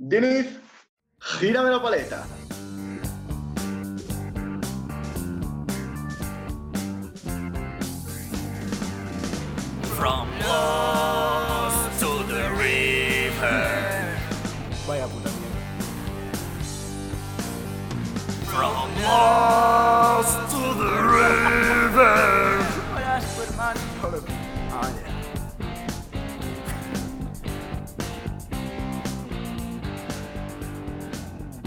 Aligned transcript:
Diniz, 0.00 0.46
gírame 1.18 1.70
la 1.70 1.82
paleta. 1.82 2.24
From 9.96 10.28
lost 10.38 11.98
to 11.98 12.22
the 12.32 12.48
river. 12.54 14.16
Vaya 14.86 15.08
puta 15.08 15.30
mierda. 15.30 15.62
From 18.46 19.02
lost 19.02 19.77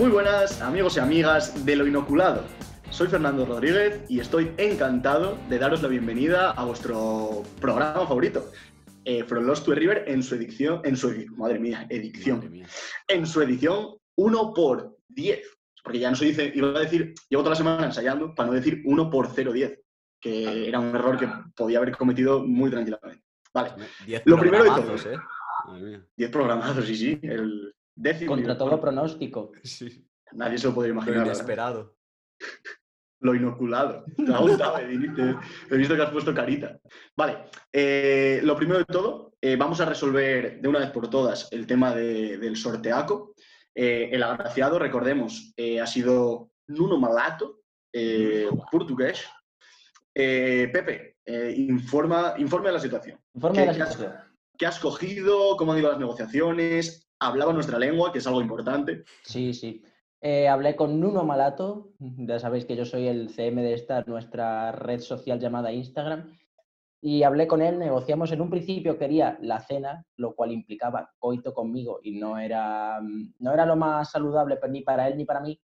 Muy 0.02 0.10
buenas 0.10 0.60
amigos 0.64 0.98
y 0.98 1.00
amigas 1.00 1.64
de 1.64 1.76
lo 1.76 1.86
inoculado. 1.86 2.44
Soy 2.90 3.08
Fernando 3.08 3.46
Rodríguez 3.46 4.02
y 4.10 4.20
estoy 4.20 4.52
encantado 4.58 5.38
de 5.48 5.60
daros 5.60 5.84
la 5.84 5.90
bienvenida 5.90 6.50
a 6.50 6.66
vuestro 6.66 7.44
programa 7.60 8.08
favorito, 8.08 8.52
eh, 9.06 9.24
From 9.24 9.46
Lost 9.46 9.64
to 9.64 9.76
River, 9.76 10.06
en 10.08 10.24
su 10.24 10.34
edición, 10.34 10.82
en 10.86 10.98
su 10.98 11.14
madre 11.38 11.60
mía, 11.60 11.86
edición, 11.88 12.38
Madre 12.38 12.50
mía. 12.50 12.68
en 13.10 13.28
su 13.28 13.44
edición 13.44 13.90
1 14.16 14.54
por 14.56 14.98
10. 15.08 15.40
Porque 15.84 16.00
ya 16.00 16.10
no 16.10 16.16
se 16.16 16.26
dice, 16.26 16.52
iba 16.56 16.70
a 16.70 16.80
decir, 16.80 17.14
llevo 17.30 17.44
toda 17.44 17.52
la 17.52 17.58
semana 17.58 17.86
ensayando 17.86 18.34
para 18.34 18.50
no 18.50 18.56
decir 18.56 18.82
1 18.84 19.08
por 19.12 19.28
010, 19.36 19.82
que 20.20 20.68
era 20.68 20.80
un 20.80 20.96
error 20.96 21.20
que 21.20 21.30
podía 21.56 21.78
haber 21.78 21.96
cometido 21.96 22.44
muy 22.44 22.72
tranquilamente. 22.72 23.24
Vale, 23.54 23.74
Diez 24.08 24.24
Lo 24.26 24.40
primero 24.40 24.64
de 24.64 24.70
todo. 24.72 24.96
¿eh? 24.96 25.18
Madre 25.68 25.84
mía. 25.84 26.08
10 26.18 26.32
programados, 26.32 26.86
sí, 26.88 26.96
sí, 26.96 27.20
el 27.22 27.76
décimo. 28.02 28.32
Contra 28.34 28.58
todo 28.58 28.80
pronóstico. 28.80 29.52
Sí. 29.64 30.08
Nadie 30.34 30.58
se 30.58 30.68
lo 30.68 30.74
podría 30.74 30.94
Lo 30.94 30.98
imaginar. 31.00 31.20
verdad. 31.20 31.34
inesperado. 31.36 31.96
Lo 33.24 33.36
inoculado. 33.36 34.04
Te 34.18 34.34
ha 34.34 34.40
gustado, 34.40 34.78
He 34.80 35.78
visto 35.78 35.96
que 35.96 36.02
has 36.02 36.10
puesto 36.10 36.34
carita. 36.34 36.80
Vale, 37.16 37.38
eh, 37.72 38.40
lo 38.44 38.56
primero 38.56 38.80
de 38.80 38.86
todo, 38.86 39.36
eh, 39.40 39.56
vamos 39.56 39.80
a 39.80 39.86
resolver 39.86 40.60
de 40.60 40.68
una 40.68 40.80
vez 40.80 40.90
por 40.90 41.08
todas 41.08 41.48
el 41.52 41.68
tema 41.68 41.94
de- 41.94 42.40
del 42.40 42.56
sorteaco. 42.56 43.36
Eh, 43.76 44.10
el 44.12 44.24
agraciado, 44.24 44.80
recordemos, 44.80 45.54
eh, 45.56 45.80
ha 45.80 45.86
sido 45.86 46.50
Nuno 46.68 46.98
Malato, 47.00 47.62
eh, 47.94 48.48
portugués. 48.72 49.24
Eh, 50.16 50.70
Pepe, 50.74 51.18
eh, 51.24 51.54
informa, 51.58 52.34
informe 52.40 52.70
de 52.70 52.74
la 52.74 52.80
situación. 52.80 53.20
Informe 53.36 53.56
¿Qué- 53.58 53.62
de 53.62 53.78
la 53.78 53.86
situación. 53.86 54.14
¿Qué 54.58 54.66
has 54.66 54.80
cogido? 54.80 55.56
¿Cómo 55.58 55.74
han 55.74 55.80
ido 55.80 55.90
las 55.92 56.00
negociaciones? 56.00 57.08
Hablaba 57.24 57.54
nuestra 57.54 57.78
lengua, 57.78 58.12
que 58.12 58.18
es 58.18 58.26
algo 58.26 58.42
importante. 58.42 59.04
Sí, 59.24 59.54
sí. 59.54 59.84
Eh, 60.22 60.48
hablé 60.48 60.76
con 60.76 61.00
Nuno 61.00 61.24
Malato, 61.24 61.94
ya 62.00 62.40
sabéis 62.40 62.66
que 62.66 62.76
yo 62.76 62.84
soy 62.84 63.08
el 63.08 63.30
CM 63.30 63.62
de 63.62 63.76
esta 63.76 64.04
nuestra 64.08 64.72
red 64.72 65.00
social 65.00 65.40
llamada 65.40 65.72
Instagram, 65.72 66.36
y 67.00 67.22
hablé 67.22 67.48
con 67.48 67.62
él, 67.62 67.78
negociamos 67.78 68.32
en 68.32 68.42
un 68.42 68.50
principio, 68.50 68.98
quería 68.98 69.38
la 69.42 69.60
cena, 69.60 70.04
lo 70.18 70.34
cual 70.34 70.52
implicaba 70.52 71.12
coito 71.20 71.54
conmigo 71.54 72.00
y 72.02 72.20
no 72.20 72.40
era, 72.40 73.00
mm, 73.02 73.34
no 73.40 73.54
era 73.54 73.68
lo 73.68 73.76
más 73.76 74.10
saludable 74.10 74.58
pues, 74.58 74.72
ni 74.72 74.82
para 74.82 75.08
él 75.08 75.18
ni 75.18 75.26
para 75.26 75.42
mí. 75.42 75.60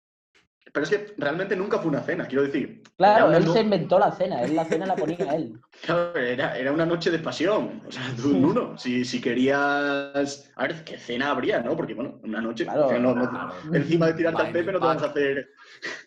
Pero 0.73 0.85
es 0.85 0.89
que 0.89 1.13
realmente 1.19 1.55
nunca 1.55 1.77
fue 1.77 1.89
una 1.91 2.01
cena, 2.01 2.25
quiero 2.25 2.43
decir. 2.43 2.81
Claro, 2.97 3.31
él 3.31 3.45
no- 3.45 3.53
se 3.53 3.61
inventó 3.61 3.99
la 3.99 4.11
cena, 4.11 4.41
él 4.41 4.55
la 4.55 4.65
cena 4.65 4.87
la 4.87 4.95
ponía 4.95 5.17
él. 5.35 5.53
Claro, 5.85 6.15
era, 6.17 6.57
era 6.57 6.71
una 6.71 6.85
noche 6.85 7.11
de 7.11 7.19
pasión. 7.19 7.83
O 7.87 7.91
sea, 7.91 8.01
tú, 8.15 8.29
Nuno, 8.29 8.75
si, 8.77 9.05
si 9.05 9.21
querías. 9.21 10.51
A 10.55 10.63
ver, 10.63 10.83
¿qué 10.83 10.97
cena 10.97 11.29
habría, 11.31 11.61
no? 11.61 11.75
Porque, 11.75 11.93
bueno, 11.93 12.19
una 12.23 12.41
noche. 12.41 12.63
Claro, 12.63 12.87
o 12.87 12.89
sea, 12.89 12.97
no- 12.99 13.13
no- 13.13 13.29
claro. 13.29 13.53
encima 13.71 14.07
de 14.07 14.13
tirarte 14.15 14.41
al 14.41 14.51
Pepe, 14.51 14.71
no 14.71 14.79
te 14.79 14.85
vamos 14.87 15.03
a 15.03 15.07
hacer 15.07 15.47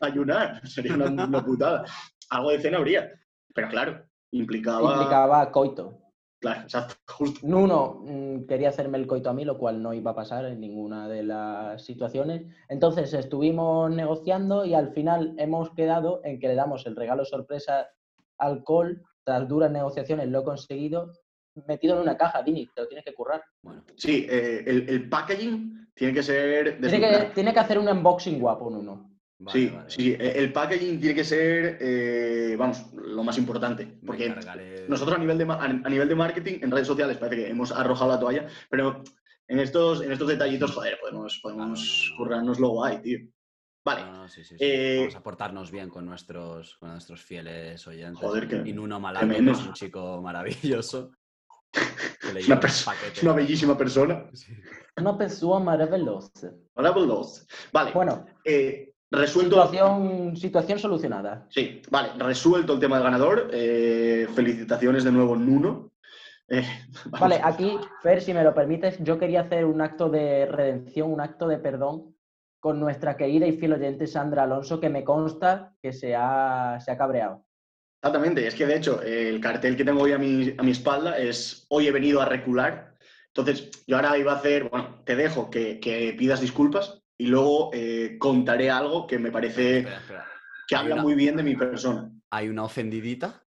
ayunar. 0.00 0.60
Sería 0.68 0.94
una, 0.94 1.24
una 1.24 1.44
putada. 1.44 1.84
Algo 2.30 2.50
de 2.50 2.60
cena 2.60 2.78
habría. 2.78 3.08
Pero 3.54 3.68
claro, 3.68 4.04
implicaba. 4.32 4.92
Implicaba 4.94 5.52
coito. 5.52 6.00
Claro, 6.46 6.62
exacto, 6.62 6.94
justo. 7.08 7.40
Nuno 7.46 8.02
mm, 8.04 8.46
quería 8.46 8.68
hacerme 8.68 8.98
el 8.98 9.06
coito 9.06 9.30
a 9.30 9.32
mí, 9.32 9.44
lo 9.44 9.58
cual 9.58 9.82
no 9.82 9.92
iba 9.92 10.12
a 10.12 10.14
pasar 10.14 10.44
en 10.46 10.60
ninguna 10.60 11.08
de 11.08 11.24
las 11.24 11.84
situaciones. 11.84 12.42
Entonces 12.68 13.12
estuvimos 13.14 13.90
negociando 13.90 14.64
y 14.64 14.74
al 14.74 14.92
final 14.92 15.34
hemos 15.38 15.70
quedado 15.70 16.20
en 16.24 16.38
que 16.38 16.48
le 16.48 16.54
damos 16.54 16.86
el 16.86 16.94
regalo 16.94 17.24
sorpresa 17.24 17.88
alcohol. 18.38 19.02
Tras 19.24 19.48
duras 19.48 19.72
negociaciones 19.72 20.28
lo 20.28 20.40
he 20.40 20.44
conseguido, 20.44 21.10
metido 21.66 21.96
en 21.96 22.02
una 22.02 22.16
caja, 22.16 22.42
Dini, 22.42 22.68
te 22.72 22.82
lo 22.82 22.86
tienes 22.86 23.04
que 23.04 23.12
currar. 23.12 23.42
Bueno, 23.60 23.82
Sí, 23.96 24.24
eh, 24.30 24.62
el, 24.64 24.88
el 24.88 25.08
packaging 25.08 25.88
tiene 25.94 26.14
que 26.14 26.22
ser. 26.22 26.78
de 26.80 26.88
Tiene 26.88 27.08
que, 27.08 27.24
tiene 27.34 27.52
que 27.52 27.58
hacer 27.58 27.78
un 27.78 27.88
unboxing 27.88 28.38
guapo, 28.38 28.70
Nuno. 28.70 29.05
Vale, 29.38 29.58
sí, 29.60 29.66
vale, 29.74 29.90
sí, 29.90 30.12
eh, 30.12 30.32
el 30.36 30.52
packaging 30.52 30.98
tiene 31.00 31.14
que 31.14 31.24
ser, 31.24 31.78
eh, 31.80 32.56
vamos, 32.58 32.92
lo 32.94 33.22
más 33.24 33.36
importante. 33.38 33.98
Porque 34.04 34.28
Nosotros 34.88 35.16
a 35.16 35.20
nivel, 35.20 35.38
de, 35.38 35.44
a 35.44 35.88
nivel 35.88 36.08
de 36.08 36.14
marketing, 36.14 36.58
en 36.62 36.70
redes 36.70 36.86
sociales 36.86 37.16
parece 37.18 37.42
que 37.44 37.50
hemos 37.50 37.72
arrojado 37.72 38.10
la 38.12 38.20
toalla, 38.20 38.46
pero 38.70 39.02
en 39.48 39.58
estos, 39.60 40.02
en 40.02 40.12
estos 40.12 40.28
detallitos, 40.28 40.72
joder, 40.72 40.98
podemos, 41.00 41.38
podemos 41.42 42.04
Claro. 42.08 42.16
currárnoslo 42.18 42.68
guay, 42.70 43.02
tío. 43.02 43.18
Vale, 43.84 44.02
No, 44.02 44.12
no, 44.12 44.28
sí, 44.28 44.42
sí, 44.42 44.56
sí. 44.58 44.64
Eh, 44.64 44.96
Vamos 45.00 45.14
a 45.16 45.22
portarnos 45.22 45.70
bien 45.70 45.88
con 45.90 46.04
nuestros, 46.06 46.76
con 46.78 46.90
nuestros 46.90 47.22
fieles 47.22 47.86
oyentes. 47.86 48.18
Joder, 48.20 48.48
que- 48.48 48.68
y 48.68 48.72
Nuno 48.72 48.98
Malato, 48.98 49.28
que 49.28 49.36
es 49.36 49.58
un 49.66 49.72
chico 49.74 50.20
maravilloso. 50.20 51.12
una, 52.48 52.60
una 53.22 53.32
bellísima 53.32 53.76
persona. 53.78 54.28
Sí. 54.34 54.52
Una 54.98 55.16
persona 55.16 55.64
maravillosa. 55.64 56.52
Bulldogs. 56.74 57.46
Vale, 57.72 57.92
Bueno, 57.92 58.24
eh, 58.44 58.94
resuelto. 59.10 59.56
situación, 59.56 60.36
situación 60.36 60.78
solucionada. 60.78 61.46
Sí, 61.48 61.82
vale, 61.90 62.10
resuelto 62.18 62.74
el 62.74 62.80
tema 62.80 62.96
del 62.96 63.04
ganador. 63.04 63.50
eh, 63.52 64.26
felicitaciones 64.34 65.04
de 65.04 65.12
nuevo, 65.12 65.36
Nuno. 65.36 65.92
Eh. 66.48 66.64
Vale, 67.06 67.40
aquí, 67.42 67.76
Fer, 68.02 68.22
si 68.22 68.32
me 68.32 68.44
lo 68.44 68.54
permites, 68.54 69.02
yo 69.02 69.18
quería 69.18 69.40
hacer 69.40 69.64
un 69.64 69.80
acto 69.80 70.08
de 70.08 70.46
redención, 70.46 71.12
un 71.12 71.20
acto 71.20 71.48
de 71.48 71.58
perdón 71.58 72.14
con 72.60 72.78
nuestra 72.78 73.16
querida 73.16 73.46
y 73.46 73.56
fiel 73.56 73.72
oyente 73.72 74.06
Sandra 74.06 74.44
Alonso, 74.44 74.78
que 74.78 74.88
me 74.88 75.02
consta 75.02 75.74
que 75.82 75.92
se 75.92 76.14
ha, 76.14 76.78
se 76.80 76.92
ha 76.92 76.98
cabreado. 76.98 77.44
Exactamente, 78.00 78.46
es 78.46 78.54
que 78.54 78.66
de 78.66 78.76
hecho 78.76 79.02
el 79.02 79.40
cartel 79.40 79.76
que 79.76 79.84
tengo 79.84 80.02
hoy 80.02 80.12
a 80.12 80.18
mi, 80.18 80.54
a 80.56 80.62
mi 80.62 80.70
espalda 80.70 81.18
es 81.18 81.66
hoy 81.68 81.88
he 81.88 81.92
venido 81.92 82.20
a 82.20 82.26
recular. 82.26 82.94
Entonces 83.28 83.84
yo 83.86 83.96
ahora 83.96 84.16
iba 84.16 84.32
a 84.32 84.36
hacer, 84.36 84.68
bueno, 84.68 85.02
te 85.04 85.16
dejo 85.16 85.50
que, 85.50 85.80
que 85.80 86.14
pidas 86.16 86.40
disculpas 86.40 87.02
y 87.18 87.26
luego 87.26 87.70
eh, 87.72 88.16
contaré 88.18 88.70
algo 88.70 89.06
que 89.06 89.18
me 89.18 89.30
parece 89.30 89.78
Espera, 89.78 89.96
espera. 89.98 90.26
que 90.68 90.76
habla 90.76 90.94
una- 90.94 91.02
muy 91.02 91.14
bien 91.14 91.36
de 91.36 91.42
mi 91.42 91.56
persona. 91.56 92.10
Hay 92.30 92.48
una 92.48 92.64
ofendidita. 92.64 93.42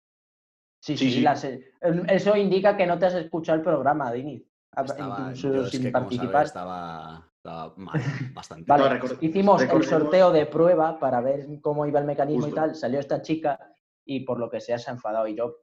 Sí, 0.81 0.95
Sí, 0.97 1.05
sí, 1.09 1.15
sí. 1.17 1.21
las- 1.21 1.43
eh, 1.43 1.73
eso 2.07 2.35
indica 2.37 2.75
que 2.77 2.87
no 2.87 2.97
te 2.97 3.05
has 3.07 3.13
escuchado 3.15 3.57
el 3.57 3.63
programa, 3.63 4.11
Dini. 4.11 4.45
Estaba, 4.75 5.19
incluso 5.21 5.53
yo 5.53 5.63
es 5.63 5.69
sin 5.71 5.83
que, 5.83 5.91
participar. 5.91 6.31
sabes, 6.31 6.47
estaba, 6.47 7.29
estaba 7.35 7.73
mal, 7.75 7.93
bastante. 8.33 8.65
Vale, 8.67 8.99
No, 8.99 9.05
hicimos 9.21 9.61
el 9.61 9.83
sorteo 9.83 10.31
de 10.31 10.45
prueba 10.45 10.97
para 10.99 11.19
ver 11.21 11.47
cómo 11.61 11.85
iba 11.85 11.99
el 11.99 12.05
mecanismo 12.05 12.43
Justo. 12.45 12.55
y 12.55 12.59
tal. 12.59 12.75
Salió 12.75 12.99
esta 12.99 13.21
chica 13.21 13.59
y 14.05 14.21
por 14.21 14.39
lo 14.39 14.49
que 14.49 14.61
sea 14.61 14.77
se 14.79 14.89
ha 14.89 14.93
enfadado. 14.93 15.27
Y 15.27 15.35
yo, 15.35 15.57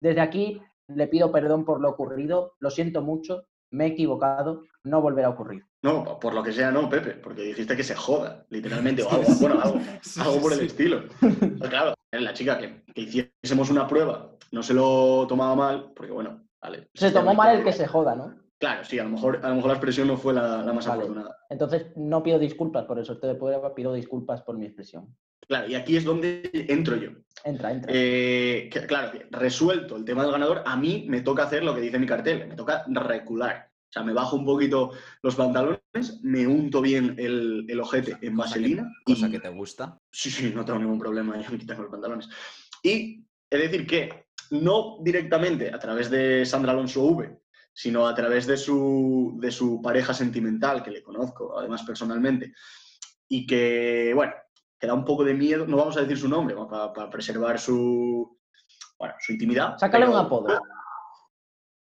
desde 0.00 0.20
aquí, 0.20 0.62
le 0.88 1.08
pido 1.08 1.32
perdón 1.32 1.64
por 1.64 1.80
lo 1.80 1.90
ocurrido. 1.90 2.54
Lo 2.60 2.70
siento 2.70 3.02
mucho, 3.02 3.44
me 3.70 3.86
he 3.86 3.88
equivocado, 3.88 4.62
no 4.84 5.00
volverá 5.00 5.28
a 5.28 5.30
ocurrir. 5.30 5.64
No, 5.82 6.18
por 6.20 6.34
lo 6.34 6.42
que 6.42 6.52
sea, 6.52 6.70
no, 6.70 6.88
Pepe, 6.90 7.12
porque 7.12 7.42
dijiste 7.42 7.76
que 7.76 7.82
se 7.82 7.94
joda, 7.94 8.44
literalmente, 8.50 9.02
o 9.02 9.10
algo, 9.10 9.32
bueno, 9.40 9.60
algo, 9.60 9.80
Sí, 10.02 10.20
algo 10.20 10.40
por 10.40 10.52
el 10.52 10.60
sí. 10.60 10.66
estilo. 10.66 11.04
Pero 11.20 11.70
claro, 11.70 11.94
la 12.12 12.32
chica 12.34 12.58
que, 12.58 12.82
que 12.94 13.00
hiciésemos 13.00 13.70
una 13.70 13.86
prueba 13.86 14.30
no 14.52 14.62
se 14.62 14.74
lo 14.74 15.26
tomaba 15.26 15.54
mal, 15.54 15.92
porque 15.94 16.12
bueno, 16.12 16.46
vale. 16.60 16.88
Se 16.94 17.10
tomó 17.10 17.34
mal 17.34 17.56
el 17.56 17.64
que 17.64 17.72
se 17.72 17.86
joda, 17.86 18.14
¿no? 18.14 18.34
Claro, 18.58 18.84
sí, 18.84 18.98
a 18.98 19.04
lo 19.04 19.10
mejor, 19.10 19.40
a 19.42 19.48
lo 19.48 19.54
mejor 19.54 19.68
la 19.68 19.76
expresión 19.76 20.06
no 20.06 20.18
fue 20.18 20.34
la, 20.34 20.62
la 20.62 20.72
más 20.74 20.86
Vale. 20.86 21.00
afortunada. 21.04 21.38
Entonces, 21.48 21.86
no 21.96 22.22
pido 22.22 22.38
disculpas 22.38 22.84
por 22.84 22.98
el 22.98 23.06
sorteo 23.06 23.30
de 23.30 23.36
prueba, 23.36 23.74
pido 23.74 23.94
disculpas 23.94 24.42
por 24.42 24.58
mi 24.58 24.66
expresión. 24.66 25.16
Claro, 25.48 25.66
y 25.66 25.74
aquí 25.74 25.96
es 25.96 26.04
donde 26.04 26.50
entro 26.68 26.96
yo. 26.96 27.10
Entra, 27.42 27.72
entra. 27.72 27.90
Eh, 27.94 28.68
que, 28.70 28.86
claro, 28.86 29.18
resuelto 29.30 29.96
el 29.96 30.04
tema 30.04 30.22
del 30.24 30.32
ganador, 30.32 30.62
a 30.66 30.76
mí 30.76 31.06
me 31.08 31.22
toca 31.22 31.44
hacer 31.44 31.64
lo 31.64 31.74
que 31.74 31.80
dice 31.80 31.98
mi 31.98 32.06
cartel, 32.06 32.46
me 32.46 32.54
toca 32.54 32.84
recular. 32.86 33.69
O 33.90 33.92
sea, 33.92 34.04
me 34.04 34.12
bajo 34.12 34.36
un 34.36 34.44
poquito 34.44 34.92
los 35.22 35.34
pantalones, 35.34 36.20
me 36.22 36.46
unto 36.46 36.80
bien 36.80 37.16
el, 37.18 37.66
el 37.68 37.80
ojete 37.80 38.12
en 38.12 38.18
Cosa 38.18 38.54
que- 38.54 38.60
vaselina. 38.60 38.92
Cosa 39.04 39.26
y- 39.26 39.30
que 39.32 39.40
te 39.40 39.48
gusta. 39.48 39.98
Sí, 40.12 40.30
sí, 40.30 40.52
no 40.54 40.64
tengo 40.64 40.78
ningún 40.78 40.98
problema 41.00 41.36
en 41.36 41.42
quitarme 41.58 41.82
los 41.82 41.90
pantalones. 41.90 42.28
Y 42.84 43.26
es 43.50 43.60
decir 43.60 43.86
que 43.88 44.26
no 44.52 44.98
directamente 45.02 45.74
a 45.74 45.78
través 45.80 46.08
de 46.08 46.46
Sandra 46.46 46.70
Alonso 46.72 47.02
V, 47.02 47.40
sino 47.72 48.06
a 48.06 48.14
través 48.14 48.46
de 48.46 48.56
su, 48.56 49.36
de 49.40 49.50
su 49.50 49.82
pareja 49.82 50.14
sentimental, 50.14 50.82
que 50.84 50.90
le 50.92 51.02
conozco 51.02 51.58
además 51.58 51.82
personalmente, 51.82 52.54
y 53.28 53.44
que, 53.46 54.12
bueno, 54.14 54.32
que 54.78 54.86
da 54.86 54.94
un 54.94 55.04
poco 55.04 55.24
de 55.24 55.34
miedo, 55.34 55.66
no 55.66 55.76
vamos 55.76 55.96
a 55.96 56.02
decir 56.02 56.16
su 56.18 56.28
nombre, 56.28 56.54
para, 56.68 57.10
preservar 57.10 57.58
su, 57.58 58.38
bueno, 58.98 59.14
su 59.18 59.32
intimidad. 59.32 59.76
Sácale 59.78 60.04
un 60.06 60.12
pero 60.12 60.20
apodo. 60.22 60.62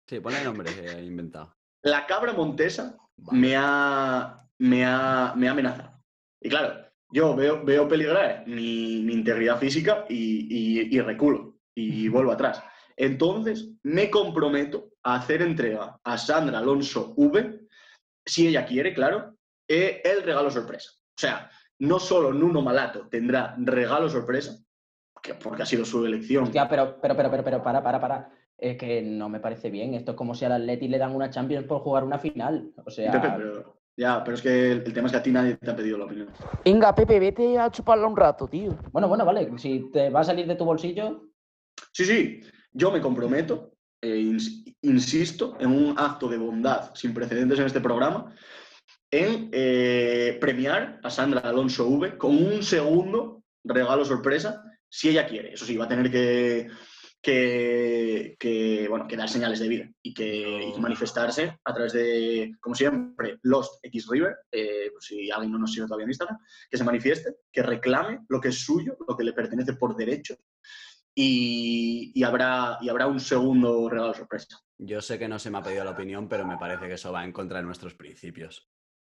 Sí, 0.07 0.19
ponle 0.19 0.39
el 0.39 0.45
nombre 0.45 0.73
que 0.73 0.85
he 0.87 1.03
inventado. 1.05 1.55
La 1.83 2.05
cabra 2.05 2.33
montesa 2.33 2.97
Vale. 3.17 3.39
me 3.39 3.55
ha, 3.57 4.45
me 4.59 4.85
ha, 4.85 5.33
me 5.35 5.47
ha 5.47 5.51
amenazado. 5.51 6.01
Y 6.41 6.49
claro, 6.49 6.85
yo 7.11 7.35
veo, 7.35 7.63
veo 7.63 7.87
peligrar 7.87 8.43
mi, 8.47 9.01
mi 9.03 9.13
integridad 9.13 9.59
física 9.59 10.05
y, 10.09 10.47
y- 10.49 10.95
y 10.95 11.01
reculo 11.01 11.57
y 11.75 12.07
vuelvo 12.09 12.31
atrás. 12.31 12.63
Entonces, 12.95 13.69
me 13.83 14.09
comprometo 14.09 14.89
a 15.03 15.15
hacer 15.15 15.41
entrega 15.41 15.97
a 16.03 16.17
Sandra 16.17 16.59
Alonso 16.59 17.13
V, 17.17 17.67
si 18.25 18.47
ella 18.47 18.65
quiere, 18.65 18.93
claro, 18.93 19.35
eh, 19.67 20.01
el 20.05 20.23
regalo 20.23 20.49
sorpresa. 20.51 20.91
O 20.95 21.19
sea, 21.19 21.49
no 21.79 21.99
solo 21.99 22.31
Nuno 22.33 22.61
Malato 22.61 23.07
tendrá 23.09 23.55
regalo 23.57 24.09
sorpresa, 24.09 24.55
que- 25.21 25.33
porque 25.33 25.63
ha 25.63 25.65
sido 25.65 25.83
su 25.85 26.05
elección. 26.05 26.51
Pero, 26.51 26.99
pero, 27.01 27.15
pero, 27.17 27.31
pero, 27.31 27.43
pero, 27.43 27.63
para, 27.63 27.83
para, 27.83 27.99
para. 27.99 28.29
Es 28.63 28.77
que 28.77 29.01
no 29.01 29.27
me 29.27 29.41
parece 29.41 29.69
bien. 29.69 29.93
Esto 29.93 30.11
es 30.11 30.17
como 30.17 30.33
si 30.33 30.45
al 30.45 30.53
Atleti 30.53 30.87
le 30.87 30.97
dan 30.97 31.13
una 31.13 31.29
Champions 31.29 31.65
por 31.67 31.81
jugar 31.81 32.05
una 32.05 32.17
final. 32.17 32.71
O 32.85 32.89
sea, 32.89 33.11
Pepe, 33.11 33.33
pero, 33.35 33.75
ya, 33.97 34.23
pero 34.23 34.35
es 34.35 34.41
que 34.41 34.71
el, 34.71 34.83
el 34.85 34.93
tema 34.93 35.07
es 35.07 35.11
que 35.11 35.17
a 35.17 35.23
ti 35.23 35.31
nadie 35.31 35.57
te 35.57 35.69
ha 35.69 35.75
pedido 35.75 35.97
la 35.97 36.05
opinión. 36.05 36.31
Venga, 36.63 36.95
Pepe, 36.95 37.19
vete 37.19 37.59
a 37.59 37.69
chuparla 37.69 38.07
un 38.07 38.15
rato, 38.15 38.47
tío. 38.47 38.79
bueno, 38.93 39.09
bueno, 39.09 39.25
vale. 39.25 39.51
Si 39.57 39.91
te 39.91 40.09
va 40.09 40.21
a 40.21 40.23
salir 40.23 40.47
de 40.47 40.55
tu 40.55 40.63
bolsillo, 40.63 41.29
Sí, 41.91 42.05
sí, 42.05 42.41
yo 42.71 42.89
me 42.89 43.01
comprometo, 43.01 43.73
eh, 44.01 44.15
ins- 44.17 44.63
insisto, 44.81 45.57
en 45.59 45.69
un 45.71 45.95
acto 45.99 46.29
de 46.29 46.37
bondad 46.37 46.91
sin 46.95 47.13
precedentes 47.13 47.59
en 47.59 47.65
este 47.65 47.81
programa, 47.81 48.33
en 49.11 49.49
eh, 49.51 50.37
premiar 50.39 51.01
a 51.03 51.09
Sandra 51.09 51.41
Alonso 51.41 51.85
V 51.87 52.17
con 52.17 52.31
un 52.35 52.63
segundo 52.63 53.43
regalo 53.65 54.05
sorpresa, 54.05 54.63
si 54.89 55.09
ella 55.09 55.27
quiere. 55.27 55.53
Eso 55.53 55.65
sí, 55.65 55.75
va 55.75 55.85
a 55.85 55.89
tener 55.89 56.09
que, 56.09 56.69
que, 57.23 58.35
que, 58.37 58.85
bueno, 58.89 59.07
que 59.07 59.15
dar 59.15 59.29
señales 59.29 59.59
de 59.59 59.67
vida 59.69 59.89
y 60.03 60.13
que, 60.13 60.65
y 60.67 60.73
que 60.73 60.79
manifestarse 60.81 61.57
a 61.63 61.73
través 61.73 61.93
de, 61.93 62.51
como 62.59 62.75
siempre, 62.75 63.39
Lost 63.43 63.79
X 63.85 64.07
River, 64.09 64.35
eh, 64.51 64.91
si 64.99 65.31
alguien 65.31 65.53
no 65.53 65.57
nos 65.59 65.71
sigue 65.71 65.85
todavía 65.87 66.03
en 66.03 66.09
Instagram, 66.11 66.37
que 66.69 66.77
se 66.77 66.83
manifieste, 66.83 67.35
que 67.51 67.63
reclame 67.63 68.19
lo 68.27 68.41
que 68.41 68.49
es 68.49 68.59
suyo, 68.63 68.97
lo 69.07 69.15
que 69.15 69.23
le 69.23 69.31
pertenece 69.33 69.73
por 69.73 69.95
derecho 69.95 70.35
y, 71.15 72.11
y 72.13 72.23
habrá, 72.23 72.77
y 72.81 72.89
habrá 72.89 73.07
un 73.07 73.19
segundo 73.19 73.89
regalo 73.89 74.13
sorpresa. 74.13 74.59
Yo 74.77 74.99
sé 75.01 75.17
que 75.17 75.27
no 75.29 75.39
se 75.39 75.49
me 75.49 75.59
ha 75.59 75.63
pedido 75.63 75.85
la 75.85 75.91
opinión, 75.91 76.27
pero 76.27 76.45
me 76.45 76.57
parece 76.57 76.87
que 76.87 76.95
eso 76.95 77.11
va 77.13 77.23
en 77.23 77.31
contra 77.31 77.59
de 77.59 77.63
nuestros 77.63 77.93
principios. 77.93 78.67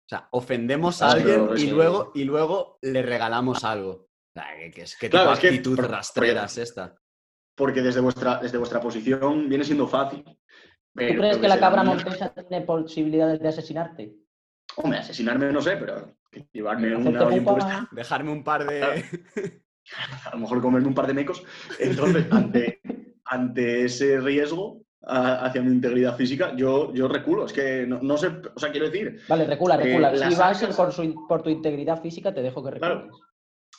O 0.05 0.09
sea, 0.09 0.27
ofendemos 0.31 1.01
a 1.03 1.13
Claro, 1.13 1.51
alguien 1.51 1.57
y 1.57 1.69
que- 1.69 1.75
luego, 1.75 2.11
y 2.15 2.23
luego 2.23 2.79
le 2.81 3.03
regalamos 3.03 3.63
algo. 3.63 3.91
O 3.91 4.31
sea, 4.33 4.47
¿qué, 4.57 4.71
qué 4.71 4.81
es, 4.83 4.97
¿qué 4.97 5.09
Claro, 5.09 5.25
tipo 5.27 5.33
es 5.35 5.39
que- 5.41 5.47
actitud 5.49 5.75
porque- 5.75 5.91
rastrera 5.91 6.45
es 6.45 6.57
esta? 6.57 6.95
Porque 7.59 7.81
desde 7.81 7.99
vuestra, 7.99 8.37
desde 8.41 8.57
vuestra 8.57 8.79
posición 8.79 9.49
viene 9.49 9.65
siendo 9.65 9.85
fácil. 9.85 10.23
¿tú 10.23 10.33
pero 10.95 11.19
crees 11.19 11.37
que 11.37 11.47
la 11.49 11.59
cabra 11.59 11.83
montesa 11.83 12.33
tiene 12.33 12.65
posibilidades 12.65 13.39
de 13.41 13.47
asesinarte? 13.49 14.13
Hombre, 14.77 14.99
asesinarme 14.99 15.51
no 15.51 15.61
sé, 15.61 15.75
pero 15.75 16.15
llevarme 16.53 16.95
una 16.95 17.25
bien 17.25 17.43
pupa. 17.43 17.55
puesta, 17.57 17.87
Dejarme 17.91 18.31
un 18.31 18.43
par 18.45 18.65
de... 18.65 19.03
A 20.25 20.35
lo 20.35 20.39
mejor 20.41 20.61
comerme 20.61 20.87
un 20.87 20.93
par 20.93 21.07
de 21.07 21.13
mecos. 21.15 21.43
Entonces, 21.79 22.27
ante, 22.31 22.79
ante 23.25 23.83
ese 23.85 24.19
riesgo 24.21 24.83
a- 25.01 25.45
hacia 25.45 25.61
mi 25.61 25.71
integridad 25.73 26.15
física, 26.15 26.55
yo, 26.55 26.93
yo 26.93 27.07
reculo. 27.09 27.45
Es 27.45 27.51
que 27.53 27.85
no, 27.87 27.99
no 28.01 28.15
sé, 28.17 28.27
o 28.55 28.59
sea, 28.59 28.71
quiero 28.71 28.85
decir, 28.89 29.19
Vale, 29.27 29.45
recula, 29.47 29.75
Eh, 29.75 29.79
recula. 29.83 30.11
las 30.13 30.33
si 30.33 30.39
vas 30.39 30.63
arcas- 30.63 30.75
por, 30.77 30.91
su 30.93 31.27
por 31.27 31.41
tu 31.41 31.49
integridad 31.49 32.01
física, 32.01 32.33
te 32.33 32.41
dejo 32.41 32.63
que 32.63 32.71
recules. 32.71 32.93
Claro. 32.97 33.19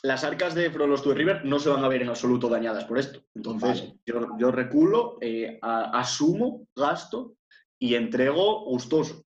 Las 0.03 0.23
arcas 0.23 0.55
de 0.55 0.69
From 0.71 0.89
Lost 0.89 1.03
to 1.03 1.09
the 1.11 1.15
River 1.15 1.45
no 1.45 1.59
se 1.59 1.69
van 1.69 1.83
a 1.83 1.87
ver 1.87 2.01
en 2.01 2.09
absoluto 2.09 2.49
dañadas 2.49 2.85
por 2.85 2.97
esto. 2.97 3.21
Entonces, 3.35 3.81
Vale. 3.81 3.99
yo, 4.05 4.27
yo 4.39 4.51
reculo, 4.51 5.17
eh, 5.21 5.59
a- 5.61 5.99
asumo, 5.99 6.67
gasto 6.75 7.35
y 7.79 7.95
entrego 7.95 8.65
gustoso. 8.65 9.23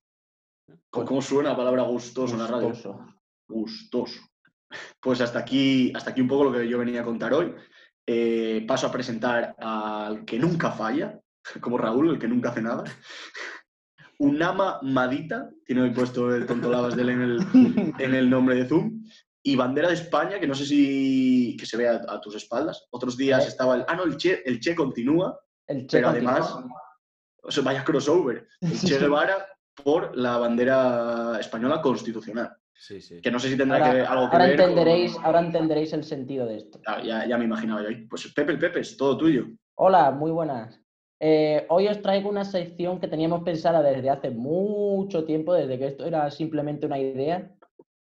¿Cómo, 0.90 1.06
cómo 1.06 1.22
suena 1.22 1.52
la 1.52 1.58
palabra 1.58 1.84
gustoso 1.84 2.34
en 2.34 2.40
la 2.42 2.48
radio? 2.48 2.74
Gustoso. 3.48 4.20
Pues 5.00 5.22
hasta 5.22 5.40
aquí, 5.40 5.94
hasta 5.96 6.12
aquí 6.12 6.22
un 6.22 6.28
poco 6.28 6.46
lo 6.46 6.52
que 6.52 6.68
yo 6.68 6.78
venía 6.80 7.02
a 7.02 7.06
contar 7.06 7.34
hoy. 7.34 7.54
Eh, 8.08 8.66
paso 8.68 8.88
a 8.88 8.92
presentar 8.92 9.56
al 9.58 10.26
que 10.26 10.38
nunca 10.40 10.72
falla, 10.72 11.20
como 11.62 11.78
Raúl, 11.78 12.10
el 12.10 12.20
que 12.20 12.28
nunca 12.28 12.50
hace 12.50 12.62
nada. 12.62 12.84
Unama 14.20 14.80
Madita, 14.82 15.50
tiene 15.66 15.82
hoy 15.84 15.92
puesto 15.92 16.34
el 16.34 16.46
tontolabas 16.46 16.96
de 16.96 17.02
él 17.02 17.10
en 17.10 17.22
el, 17.22 17.40
en 18.00 18.16
el 18.16 18.30
nombre 18.30 18.56
de 18.56 18.66
Zoom. 18.68 19.04
Y 19.48 19.56
bandera 19.56 19.90
de 19.90 19.94
España, 19.94 20.40
que 20.40 20.48
no 20.48 20.56
sé 20.56 20.66
si 20.66 21.56
que 21.60 21.68
se 21.68 21.78
vea 21.78 22.02
a, 22.08 22.20
tus 22.20 22.36
espaldas. 22.36 22.88
Otros 22.90 23.16
días 23.16 23.46
Eh. 23.46 23.50
estaba 23.50 23.76
el. 23.76 23.86
Ah, 23.88 23.96
no, 23.96 24.04
el 24.04 24.18
Che, 24.18 24.42
el 24.44 24.60
che 24.60 24.74
continúa, 24.74 25.40
El 25.68 25.86
Che 25.86 25.98
pero 25.98 26.08
continúa. 26.10 26.32
además. 26.32 26.56
O 27.44 27.52
sea, 27.52 27.64
vaya 27.64 27.84
crossover. 27.84 28.48
El 28.62 28.80
Che 28.80 28.98
Guevara 28.98 29.46
por 29.84 30.18
la 30.18 30.38
bandera 30.38 31.38
española 31.40 31.80
constitucional. 31.80 32.56
Sí, 32.74 33.00
sí. 33.00 33.22
Que 33.22 33.30
no 33.30 33.40
sé 33.40 33.50
si 33.50 33.56
tendrá 33.58 33.78
Ahora, 33.78 33.92
que 33.92 33.98
ver, 34.00 34.06
algo 34.08 34.30
que 34.30 34.36
ahora 34.36 34.48
ver. 34.48 34.56
con- 34.58 34.70
entenderéis, 34.70 35.18
ahora 35.24 35.40
entenderéis 35.42 35.94
el 35.94 36.04
sentido 36.04 36.46
de 36.48 36.58
esto. 36.58 36.82
Ah, 36.88 37.02
ya, 37.04 37.26
ya 37.28 37.38
me 37.38 37.46
imaginaba 37.46 37.84
yo. 37.84 37.90
ahí. 37.90 38.08
Pues 38.08 38.28
Pepe 38.34 38.52
el 38.54 38.60
Pepe, 38.60 38.80
es 38.80 38.98
todo 38.98 39.16
tuyo. 39.16 39.46
Hola, 39.76 40.10
muy 40.12 40.32
buenas. 40.32 40.82
Eh, 41.20 41.66
hoy 41.70 41.88
os 41.88 42.02
traigo 42.02 42.30
una 42.30 42.44
sección 42.44 43.00
que 43.00 43.08
teníamos 43.08 43.44
pensada 43.44 43.82
desde 43.84 44.10
hace 44.10 44.32
mucho 44.32 45.24
tiempo, 45.24 45.54
desde 45.54 45.78
que 45.78 45.88
esto 45.88 46.06
era 46.06 46.30
simplemente 46.32 46.86
una 46.88 47.00
idea. 47.00 47.55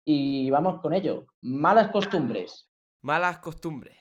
Y 0.07 0.51
vamos 0.51 0.81
con 0.83 0.93
ello. 0.93 1.27
Malas 1.41 1.91
costumbres. 1.91 2.69
Malas 3.01 3.39
costumbres. 3.39 3.97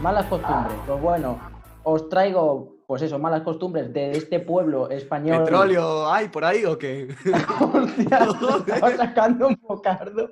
Malas 0.00 0.26
costumbres. 0.26 0.76
Pues 0.86 1.00
bueno, 1.00 1.38
os 1.82 2.08
traigo, 2.08 2.73
pues 2.86 3.02
eso, 3.02 3.18
malas 3.18 3.42
costumbres 3.42 3.92
de 3.92 4.12
este 4.12 4.40
pueblo 4.40 4.90
español. 4.90 5.44
¿Petróleo 5.44 6.10
hay 6.10 6.28
por 6.28 6.44
ahí 6.44 6.64
o 6.64 6.78
qué? 6.78 7.08
Hostia, 7.72 8.18
estaba 8.66 8.96
sacando 8.96 9.48
un 9.48 9.58
bocardo. 9.60 10.30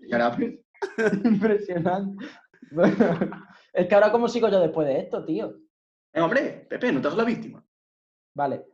Impresionante. 1.24 2.26
Bueno, 2.70 2.96
es 3.72 3.86
que 3.86 3.94
ahora, 3.94 4.12
¿cómo 4.12 4.28
sigo 4.28 4.48
yo 4.48 4.60
después 4.60 4.86
de 4.86 5.00
esto, 5.00 5.24
tío? 5.24 5.54
Eh, 6.12 6.20
hombre, 6.20 6.66
Pepe, 6.68 6.92
no 6.92 7.00
te 7.00 7.08
hagas 7.08 7.18
la 7.18 7.24
víctima. 7.24 7.64
Vale. 8.34 8.66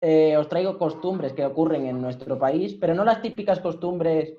Eh, 0.00 0.36
os 0.36 0.48
traigo 0.48 0.78
costumbres 0.78 1.32
que 1.32 1.44
ocurren 1.44 1.86
en 1.86 2.00
nuestro 2.00 2.38
país, 2.38 2.74
pero 2.74 2.94
no 2.94 3.04
las 3.04 3.22
típicas 3.22 3.60
costumbres 3.60 4.34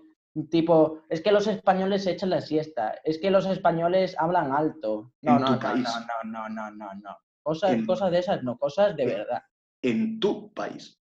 tipo, 0.46 1.02
es 1.10 1.22
que 1.22 1.32
los 1.32 1.48
españoles 1.48 2.04
se 2.04 2.12
echan 2.12 2.30
la 2.30 2.42
siesta, 2.42 2.96
es 3.04 3.18
que 3.18 3.32
los 3.32 3.46
españoles 3.48 4.16
hablan 4.20 4.52
alto. 4.52 5.12
No, 5.22 5.40
no, 5.40 5.56
no, 5.56 5.76
no, 5.76 6.24
no, 6.24 6.50
no, 6.50 6.72
no, 6.72 6.94
no. 6.94 7.18
Cosas, 7.48 7.72
En- 7.76 7.86
cosas 7.86 8.12
de 8.12 8.20
esas, 8.20 8.44
no, 8.44 8.58
cosas 8.58 8.94
de 8.98 9.04
en- 9.04 9.10
verdad. 9.10 9.42
En 9.82 10.20
tu 10.20 10.54
país. 10.54 11.00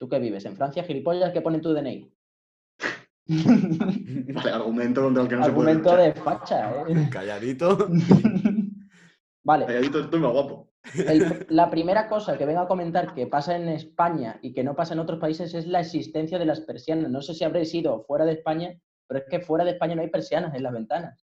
¿Tú 0.00 0.08
qué 0.08 0.18
vives? 0.18 0.46
¿En 0.46 0.56
Francia, 0.56 0.82
gilipollas, 0.82 1.30
que 1.30 1.42
ponen 1.42 1.60
tu 1.60 1.74
DNI? 1.74 2.10
Vale, 4.32 4.50
argumento 4.50 5.02
contra 5.02 5.22
el 5.24 5.28
que 5.28 5.36
no 5.36 5.44
Argumento 5.44 5.90
se 5.90 5.94
puede 5.96 6.04
de 6.06 6.12
facha, 6.14 6.70
¿eh? 6.88 7.08
Calladito. 7.12 7.76
Vale, 9.44 9.66
Calladito, 9.66 10.00
estoy 10.00 10.20
más 10.20 10.32
guapo. 10.32 10.70
El- 11.06 11.44
la 11.50 11.68
primera 11.68 12.08
cosa 12.08 12.38
que 12.38 12.46
vengo 12.46 12.60
a 12.60 12.66
comentar 12.68 13.12
que 13.14 13.26
pasa 13.26 13.54
en 13.54 13.68
España 13.68 14.38
y 14.40 14.54
que 14.54 14.64
no 14.64 14.74
pasa 14.74 14.94
en 14.94 15.00
otros 15.00 15.18
países 15.20 15.52
es 15.52 15.66
la 15.66 15.80
existencia 15.80 16.38
de 16.38 16.46
las 16.46 16.62
persianas. 16.62 17.10
No 17.10 17.20
sé 17.20 17.34
si 17.34 17.44
habréis 17.44 17.74
ido 17.74 18.04
fuera 18.04 18.24
de 18.24 18.32
España, 18.32 18.74
pero 19.06 19.20
es 19.20 19.26
que 19.28 19.40
fuera 19.40 19.66
de 19.66 19.72
España 19.72 19.96
no 19.96 20.00
hay 20.00 20.08
persianas 20.08 20.54
en 20.54 20.62
las 20.62 20.72
ventanas. 20.72 21.26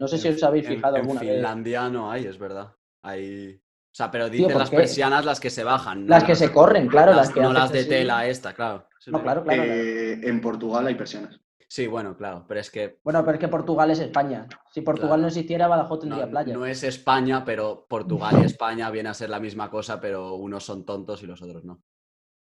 No 0.00 0.08
sé 0.08 0.18
si 0.18 0.26
os 0.26 0.42
habéis 0.42 0.66
En- 0.66 0.74
fijado 0.74 0.96
en 0.96 1.02
alguna 1.02 1.20
vez. 1.20 1.30
Finlandia 1.34 1.88
no 1.88 2.10
hay, 2.10 2.24
es 2.26 2.36
verdad. 2.36 2.74
Hay... 3.04 3.60
O 3.60 3.96
sea, 3.96 4.10
pero 4.10 4.28
Tío, 4.28 4.48
¿por 4.48 4.56
las 4.56 4.70
qué? 4.70 4.76
persianas 4.76 5.24
las 5.24 5.38
que 5.38 5.50
se 5.50 5.62
bajan. 5.62 6.06
no 6.06 6.10
Las 6.10 6.24
que 6.24 6.34
se 6.34 6.50
corren, 6.50 6.88
claro, 6.88 7.14
las, 7.14 7.30
que 7.30 7.40
no 7.40 7.52
las 7.52 7.70
de 7.70 7.80
así. 7.80 7.88
tela 7.88 8.26
esta, 8.26 8.52
claro. 8.52 8.88
No, 9.06 9.22
claro, 9.22 9.44
claro. 9.44 9.62
Eh, 9.62 10.18
en 10.28 10.40
Portugal 10.40 10.86
hay 10.88 10.96
persianas. 10.96 11.38
Sí, 11.68 11.86
bueno, 11.86 12.16
claro, 12.16 12.44
pero 12.48 12.60
es 12.60 12.70
que 12.70 12.98
Bueno, 13.04 13.20
pero 13.24 13.34
es 13.34 13.40
que 13.40 13.48
Portugal 13.48 13.90
es 13.90 13.98
España. 14.00 14.46
Si 14.72 14.80
Portugal 14.80 15.10
Claro. 15.10 15.22
no 15.22 15.28
existiera, 15.28 15.68
Badajoz 15.68 16.00
tendría 16.00 16.24
no, 16.24 16.30
playa. 16.30 16.54
no 16.54 16.66
es 16.66 16.82
España, 16.82 17.44
pero 17.44 17.86
Portugal 17.88 18.36
y 18.40 18.44
España 18.46 18.90
viene 18.90 19.08
a 19.10 19.14
ser 19.14 19.30
la 19.30 19.38
misma 19.40 19.70
cosa, 19.70 20.00
pero 20.00 20.34
unos 20.34 20.64
son 20.64 20.84
tontos 20.84 21.22
y 21.22 21.26
los 21.26 21.40
otros 21.42 21.64
no. 21.64 21.82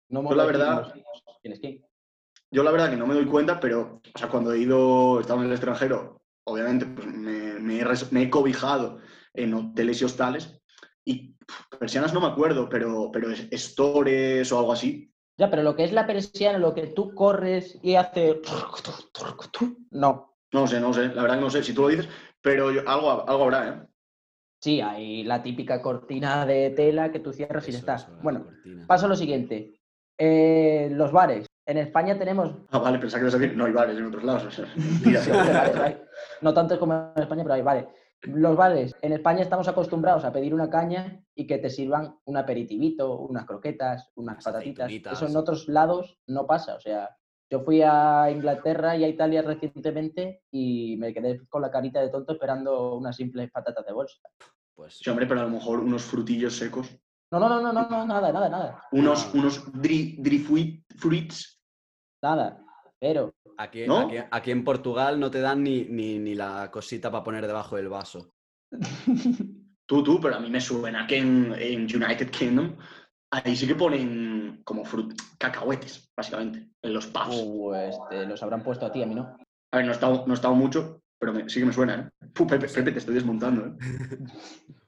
No 0.09 0.29
Yo 0.29 0.35
la 0.37 0.45
verdad- 0.47 0.95
Tienes 1.43 1.61
que. 1.61 1.83
Yo 2.51 2.63
la 2.63 2.71
verdad 2.71 2.89
que 2.91 2.97
no 2.97 3.07
me 3.07 3.15
doy 3.15 3.27
cuenta, 3.27 3.59
pero 3.61 4.01
o 4.15 4.19
sea, 4.19 4.29
cuando 4.29 4.53
he 4.53 4.59
ido, 4.59 5.19
he 5.19 5.21
estado 5.23 5.41
en 5.41 5.47
el 5.47 5.53
extranjero, 5.53 6.23
obviamente 6.45 6.87
pues, 6.87 7.07
me, 7.07 7.55
me 7.59 7.81
he 7.81 7.85
me 8.11 8.23
he 8.23 8.31
cobijado 8.31 8.99
en 9.37 9.55
hoteles 9.55 10.01
y 10.01 10.05
hostales 10.05 10.61
y 11.05 11.37
persianas 11.79 12.13
no 12.13 12.21
me 12.21 12.27
acuerdo, 12.27 12.69
pero, 12.69 13.11
pero 13.13 13.31
es- 13.31 13.49
stores 13.53 14.51
o 14.53 14.59
algo 14.59 14.73
así. 14.73 15.13
Ya, 15.39 15.51
pero 15.51 15.63
lo 15.63 15.77
que 15.77 15.85
es 15.85 15.93
la 15.93 16.07
persiana, 16.07 16.59
lo 16.59 16.75
que 16.75 16.87
tú 16.89 17.15
corres 17.15 17.79
y 17.83 17.95
hace... 17.95 18.41
No. 19.91 20.33
No 20.53 20.67
sé, 20.67 20.81
no 20.81 20.93
sé, 20.93 21.09
la 21.09 21.23
verdad 21.23 21.37
que 21.37 21.41
no 21.43 21.51
sé 21.51 21.63
si 21.63 21.75
tú 21.75 21.83
lo 21.83 21.89
dices, 21.89 22.09
pero 22.41 22.71
yo- 22.71 22.89
algo, 22.89 23.29
algo 23.29 23.45
habrá, 23.45 23.69
¿eh? 23.69 23.83
Sí, 24.63 24.81
hay 24.81 25.23
la 25.25 25.43
típica 25.43 25.83
cortina 25.83 26.47
de 26.47 26.71
tela 26.71 27.13
que 27.13 27.21
tú 27.21 27.33
cierras 27.33 27.67
y 27.67 27.71
Eso, 27.71 27.79
está. 27.81 27.97
eso, 27.97 28.11
la 28.17 28.23
Bueno, 28.23 28.45
cortina. 28.45 28.87
paso 28.87 29.07
a 29.07 29.09
lo 29.09 29.17
siguiente. 29.17 29.79
Eh, 30.19 30.89
los 30.93 31.13
bares. 31.13 31.47
En 31.67 31.79
España 31.79 32.17
tenemos 32.17 32.53
Ah, 32.71 32.79
vale, 32.79 32.99
pensaba 32.99 33.19
que 33.21 33.25
ibas 33.25 33.35
a 33.35 33.39
decir, 33.39 33.57
no 33.57 33.65
hay 33.67 33.73
bares 33.73 33.99
en 33.99 34.07
otros 34.07 34.25
lados. 34.25 34.45
o 34.45 34.51
sea. 34.51 34.67
Sí, 35.23 35.31
bares 35.31 35.77
hay. 35.77 36.03
No 36.41 36.55
tanto 36.55 36.79
como 36.79 37.13
en 37.15 37.23
España, 37.23 37.43
pero 37.43 37.55
hay 37.55 37.63
bares. 37.63 37.87
Los 38.27 38.57
bares, 38.57 38.95
en 39.03 39.13
España 39.13 39.43
estamos 39.43 39.69
acostumbrados 39.69 40.25
a 40.25 40.33
pedir 40.33 40.53
una 40.55 40.69
caña 40.71 41.23
y 41.35 41.47
que 41.47 41.59
te 41.59 41.71
sirvan 41.71 42.17
un 42.25 42.37
aperitivito, 42.37 43.19
unas 43.19 43.45
croquetas, 43.45 44.11
unas 44.17 44.43
patatitas. 44.45 44.91
Eso 45.13 45.27
en 45.27 45.37
otros 45.37 45.69
lados 45.69 46.19
no 46.27 46.47
pasa. 46.47 46.75
O 46.75 46.81
sea, 46.81 47.17
yo 47.51 47.61
fui 47.61 47.83
a 47.83 48.31
Inglaterra 48.31 48.97
y 48.97 49.05
a 49.05 49.09
Italia 49.09 49.43
recientemente 49.43 50.43
y 50.51 50.97
me 50.99 51.13
quedé 51.15 51.47
con 51.49 51.63
la 51.63 51.71
carita 51.71 52.01
de 52.01 52.09
tonto 52.09 52.33
esperando 52.33 52.97
unas 52.97 53.17
simples 53.17 53.51
patatas 53.51 53.87
de 53.87 53.93
bolsa. 53.93 54.19
Pues 54.75 54.99
Sí, 54.99 55.09
hombre, 55.09 55.27
pero 55.27 55.41
a 55.41 55.45
lo 55.45 55.51
mejor 55.51 55.81
unos 55.81 56.03
frutillos 56.03 56.57
secos. 56.57 56.91
No, 57.31 57.39
no, 57.41 57.49
no, 57.49 57.61
no, 57.61 57.73
no, 57.73 57.89
no, 57.89 58.07
nada, 58.07 58.33
nada, 58.33 58.49
nada. 58.49 58.83
Unos, 58.93 59.35
No. 59.35 59.41
unos 59.41 59.73
dri, 59.81 60.17
dri 60.19 60.39
fruit- 60.39 60.85
fruits. 60.97 61.61
Nada. 62.23 62.63
Pero, 62.99 63.35
aquí, 63.57 63.87
¿No? 63.87 64.01
aquí, 64.07 64.17
aquí 64.31 64.51
en 64.51 64.65
Portugal 64.65 65.19
no 65.21 65.31
te 65.31 65.41
dan 65.41 65.63
ni, 65.63 65.85
ni, 65.85 66.19
ni 66.19 66.35
la 66.35 66.71
cosita 66.71 67.11
para 67.11 67.25
poner 67.25 67.47
debajo 67.47 67.77
del 67.77 67.89
vaso. 67.89 68.33
Tú, 69.87 70.03
tú, 70.03 70.21
pero 70.21 70.37
a 70.37 70.41
mí 70.41 70.51
me 70.51 70.61
suena 70.61 71.07
que 71.07 71.19
en, 71.19 71.55
en 71.59 71.83
United 71.83 72.31
Kingdom 72.31 72.77
ahí 73.31 73.55
sí 73.57 73.67
que 73.67 73.75
ponen 73.75 74.63
como 74.65 74.85
frut 74.85 75.15
cacahuetes, 75.39 76.11
básicamente, 76.17 76.69
en 76.83 76.93
los 76.95 77.07
pubs. 77.07 77.45
pues 77.47 77.97
te 78.11 78.27
los 78.27 78.43
habrán 78.43 78.63
puesto 78.63 78.87
a 78.87 78.93
ti, 78.93 79.03
a 79.03 79.07
mí 79.07 79.15
no. 79.15 79.37
A 79.73 79.77
ver, 79.77 79.87
no 79.87 79.93
he 79.93 79.95
estado, 79.95 80.25
no 80.27 80.33
he 80.33 80.37
estado 80.37 80.55
mucho, 80.55 81.03
pero 81.19 81.33
me- 81.33 81.49
sí 81.49 81.61
que 81.61 81.67
me 81.67 81.73
suena, 81.73 82.11
¿eh? 82.21 82.27
Puh, 82.33 82.47
Pepe, 82.47 82.67
Pepe, 82.69 82.93
te 82.93 82.99
estoy 82.99 83.15
desmontando, 83.15 83.67
¿eh? 83.67 83.73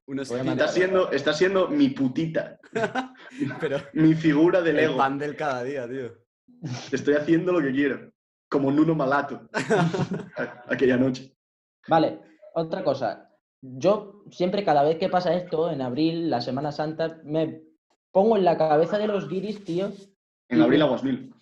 Unos 0.06 0.30
Estás 0.30 0.72
siendo, 0.72 1.10
estás 1.12 1.36
siendo 1.36 1.68
mi 1.68 1.90
putita, 1.90 2.58
pero 3.60 3.78
mi 3.92 4.14
figura 4.14 4.62
de 4.62 4.70
el 4.70 4.76
Lego. 4.76 4.96
pan 4.96 5.18
del 5.18 5.36
cada 5.36 5.62
día, 5.62 5.86
tío. 5.86 6.14
Estoy 6.90 7.14
haciendo 7.14 7.52
lo 7.52 7.60
que 7.60 7.72
quiero. 7.72 8.10
Como 8.48 8.70
Nuno 8.70 8.94
Malato. 8.94 9.48
Aquella 10.68 10.96
noche. 10.96 11.36
Vale, 11.86 12.20
otra 12.54 12.82
cosa. 12.82 13.30
Yo 13.60 14.22
siempre, 14.30 14.64
cada 14.64 14.82
vez 14.82 14.98
que 14.98 15.08
pasa 15.08 15.34
esto, 15.34 15.70
en 15.70 15.82
abril, 15.82 16.30
la 16.30 16.40
Semana 16.40 16.70
Santa, 16.72 17.20
me 17.24 17.62
pongo 18.12 18.36
en 18.36 18.44
la 18.44 18.56
cabeza 18.56 18.98
de 18.98 19.08
los 19.08 19.28
guiris, 19.28 19.64
tío. 19.64 19.90
En 20.48 20.62
abril 20.62 20.82
aguas 20.82 21.02
mil. 21.04 21.34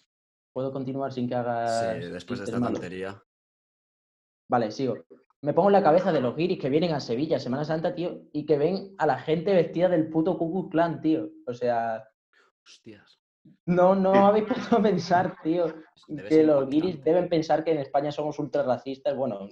Puedo 0.53 0.73
continuar 0.73 1.13
sin 1.13 1.29
que 1.29 1.35
hagas. 1.35 2.03
Sí, 2.03 2.09
después 2.11 2.41
de 2.41 2.45
esta 2.47 2.59
malos? 2.59 2.81
tontería. 2.81 3.23
Vale, 4.49 4.71
sigo. 4.71 4.97
Me 5.43 5.53
pongo 5.53 5.69
en 5.69 5.75
la 5.75 5.83
cabeza 5.83 6.13
de 6.13 6.21
los 6.21 6.35
guiris 6.35 6.59
que 6.59 6.71
vienen 6.71 6.93
a 6.93 7.01
Sevilla 7.01 7.39
Semana 7.39 7.65
Santa, 7.65 7.95
tío, 7.95 8.23
y 8.33 8.47
que 8.47 8.57
ven 8.57 8.95
a 8.99 9.07
la 9.07 9.19
gente 9.19 9.53
vestida 9.55 9.89
del 9.89 10.09
puto 10.09 10.39
Ku 10.39 10.51
Klux 10.51 10.71
Klan, 10.71 11.01
tío. 11.03 11.29
O 11.47 11.53
sea, 11.53 12.03
Hostias. 12.65 13.21
No, 13.67 13.95
no 13.95 14.27
habéis 14.27 14.47
puesto 14.47 14.77
a 14.77 14.83
pensar, 14.83 15.37
tío, 15.43 15.67
Debe 16.09 16.29
que 16.29 16.43
los 16.45 16.69
guiris 16.69 17.03
deben 17.03 17.29
pensar 17.29 17.65
que 17.65 17.73
en 17.73 17.79
España 17.79 18.13
somos 18.13 18.39
ultra 18.39 18.63
racistas. 18.63 19.17
Bueno, 19.17 19.49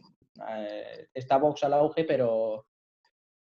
eh, 0.51 1.09
está 1.13 1.37
Vox 1.39 1.65
al 1.65 1.73
auge, 1.75 2.05
pero 2.05 2.67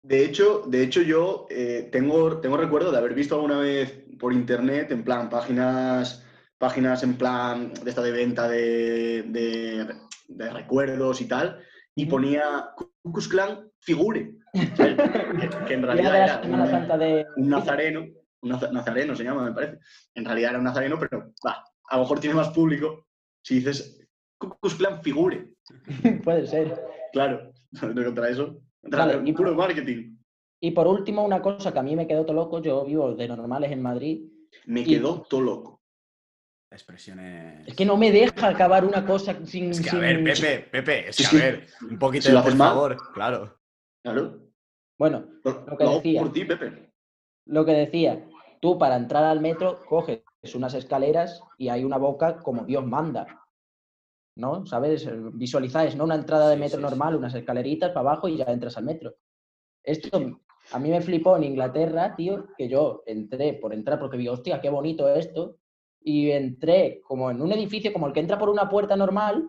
De 0.02 0.24
hecho, 0.24 0.62
de 0.66 0.82
hecho 0.82 1.02
yo 1.02 1.46
eh, 1.50 1.88
tengo, 1.90 2.38
tengo 2.40 2.56
recuerdo 2.56 2.90
de 2.92 2.98
haber 2.98 3.14
visto 3.14 3.34
alguna 3.36 3.58
vez 3.58 4.04
por 4.18 4.32
internet, 4.32 4.90
en 4.92 5.04
plan, 5.04 5.28
páginas, 5.30 6.24
páginas 6.58 7.02
en 7.02 7.16
plan 7.16 7.72
de 7.72 7.88
esta 7.90 8.02
de 8.02 8.12
venta 8.12 8.48
de, 8.48 9.22
de- 9.24 9.94
de 10.28 10.50
recuerdos 10.50 11.22
y 11.22 11.26
tal, 11.28 11.58
y 11.94 12.04
ponía 12.04 12.70
Ku 12.76 12.92
Klux 13.02 13.28
Klan 13.28 13.70
figure. 13.80 14.32
que, 14.52 15.48
que 15.66 15.74
en 15.74 15.82
realidad 15.82 16.16
era 16.16 16.42
Semana 16.42 16.64
un, 17.36 17.44
un 17.44 17.48
nazareno, 17.50 18.06
nazareno 18.42 19.14
se 19.16 19.24
llama, 19.24 19.44
me 19.44 19.52
parece. 19.52 19.78
En 20.14 20.24
realidad 20.24 20.50
era 20.50 20.58
un 20.58 20.64
nazareno, 20.64 20.98
pero 20.98 21.32
va, 21.46 21.64
a 21.88 21.96
lo 21.96 22.02
mejor 22.02 22.20
tiene 22.20 22.36
más 22.36 22.50
público 22.50 23.06
si 23.42 23.56
dices 23.56 24.06
Ku 24.38 24.50
Klux 24.60 24.74
Klan 24.76 25.02
figure. 25.02 25.54
Puede 26.24 26.46
ser. 26.46 26.80
Claro, 27.12 27.52
no 27.82 28.04
contra 28.04 28.28
eso. 28.28 28.60
Contra 28.80 29.06
Vale, 29.06 29.28
y- 29.28 29.32
puro 29.32 29.54
marketing. 29.54 30.16
Y 30.60 30.72
por 30.72 30.88
último, 30.88 31.24
una 31.24 31.40
cosa 31.40 31.72
que 31.72 31.78
a 31.78 31.82
mí 31.84 31.94
me 31.94 32.06
quedó 32.08 32.24
todo 32.24 32.34
loco, 32.34 32.60
yo 32.60 32.84
vivo 32.84 33.14
de 33.14 33.28
normales 33.28 33.70
en 33.70 33.80
Madrid, 33.82 34.24
Me 34.66 34.80
Y- 34.80 34.84
quedó 34.84 35.22
todo 35.28 35.40
loco. 35.40 35.82
Expresiones. 36.70 37.66
es 37.66 37.74
que 37.74 37.86
no 37.86 37.96
me 37.96 38.12
deja 38.12 38.48
acabar 38.48 38.84
una 38.84 39.06
cosa 39.06 39.34
sin... 39.46 39.70
Es 39.70 39.80
que, 39.80 39.88
a 39.88 39.92
sin- 39.92 40.00
ver, 40.00 40.22
Pepe, 40.22 40.68
Pepe, 40.70 41.08
es 41.08 41.16
que, 41.16 41.26
a 41.36 41.40
ver, 41.40 41.66
un 41.88 41.98
poquito 41.98 42.26
si 42.26 42.32
lo 42.32 42.38
de 42.38 42.42
por 42.42 42.48
haces 42.48 42.58
mal- 42.58 42.68
favor, 42.68 42.96
claro. 43.14 43.58
Claro. 44.04 44.48
Bueno, 44.98 45.26
Lo, 45.44 45.64
Lo 45.66 45.76
que 45.78 45.84
lo 45.84 45.94
decía. 45.94 46.20
por 46.20 46.32
ti, 46.32 46.44
Pepe. 46.44 46.87
Lo 47.48 47.64
que 47.64 47.72
decía, 47.72 48.28
tú 48.60 48.78
para 48.78 48.96
entrar 48.96 49.24
al 49.24 49.40
metro 49.40 49.80
coges 49.88 50.22
unas 50.54 50.74
escaleras 50.74 51.42
y 51.56 51.68
hay 51.68 51.84
una 51.84 51.96
boca 51.96 52.38
como 52.38 52.64
Dios 52.64 52.86
manda. 52.86 53.26
¿No? 54.36 54.64
¿Sabes? 54.66 55.08
Visualizáis, 55.32 55.96
¿no? 55.96 56.04
Una 56.04 56.14
entrada 56.14 56.48
de 56.48 56.56
metro 56.56 56.78
sí, 56.78 56.84
sí. 56.84 56.90
normal, 56.90 57.16
unas 57.16 57.34
escaleritas 57.34 57.90
para 57.90 58.10
abajo 58.10 58.28
y 58.28 58.36
ya 58.36 58.44
entras 58.44 58.76
al 58.76 58.84
metro. 58.84 59.16
Esto 59.82 60.38
a 60.70 60.78
mí 60.78 60.90
me 60.90 61.00
flipó 61.00 61.36
en 61.36 61.44
Inglaterra, 61.44 62.14
tío, 62.14 62.46
que 62.56 62.68
yo 62.68 63.02
entré 63.06 63.54
por 63.54 63.72
entrar 63.72 63.98
porque 63.98 64.18
vi, 64.18 64.28
hostia, 64.28 64.60
qué 64.60 64.68
bonito 64.68 65.08
esto. 65.08 65.56
Y 66.00 66.30
entré 66.30 67.00
como 67.02 67.30
en 67.30 67.40
un 67.40 67.52
edificio 67.52 67.92
como 67.92 68.06
el 68.06 68.12
que 68.12 68.20
entra 68.20 68.38
por 68.38 68.50
una 68.50 68.68
puerta 68.68 68.94
normal 68.94 69.48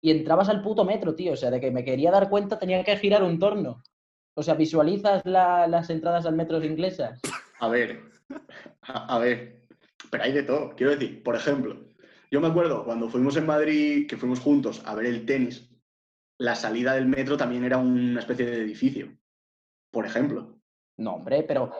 y 0.00 0.10
entrabas 0.10 0.48
al 0.48 0.62
puto 0.62 0.84
metro, 0.84 1.14
tío. 1.14 1.32
O 1.32 1.36
sea, 1.36 1.50
de 1.50 1.60
que 1.60 1.70
me 1.70 1.84
quería 1.84 2.10
dar 2.10 2.28
cuenta 2.28 2.58
tenía 2.58 2.82
que 2.84 2.96
girar 2.96 3.22
un 3.22 3.38
torno. 3.38 3.82
O 4.38 4.42
sea, 4.42 4.54
visualizas 4.54 5.20
la- 5.24 5.66
las 5.66 5.90
entradas 5.90 6.24
al 6.24 6.36
metro 6.36 6.62
inglesas. 6.62 7.20
A 7.58 7.68
ver. 7.68 8.00
A, 8.82 9.16
a 9.16 9.18
ver. 9.18 9.62
Pero 10.10 10.22
hay 10.22 10.32
de 10.32 10.44
todo. 10.44 10.70
Quiero 10.76 10.92
decir, 10.92 11.24
por 11.24 11.34
ejemplo, 11.34 11.76
yo 12.30 12.40
me 12.40 12.46
acuerdo 12.46 12.84
cuando 12.84 13.08
fuimos 13.08 13.36
en 13.36 13.46
Madrid, 13.46 14.06
que 14.08 14.16
fuimos 14.16 14.38
juntos 14.38 14.80
a 14.86 14.94
ver 14.94 15.06
el 15.06 15.26
tenis, 15.26 15.68
la 16.38 16.54
salida 16.54 16.94
del 16.94 17.06
metro 17.06 17.36
también 17.36 17.64
era 17.64 17.78
una 17.78 18.20
especie 18.20 18.46
de 18.46 18.62
edificio. 18.62 19.08
Por 19.90 20.06
ejemplo. 20.06 20.60
No, 20.98 21.14
hombre, 21.14 21.42
pero, 21.42 21.72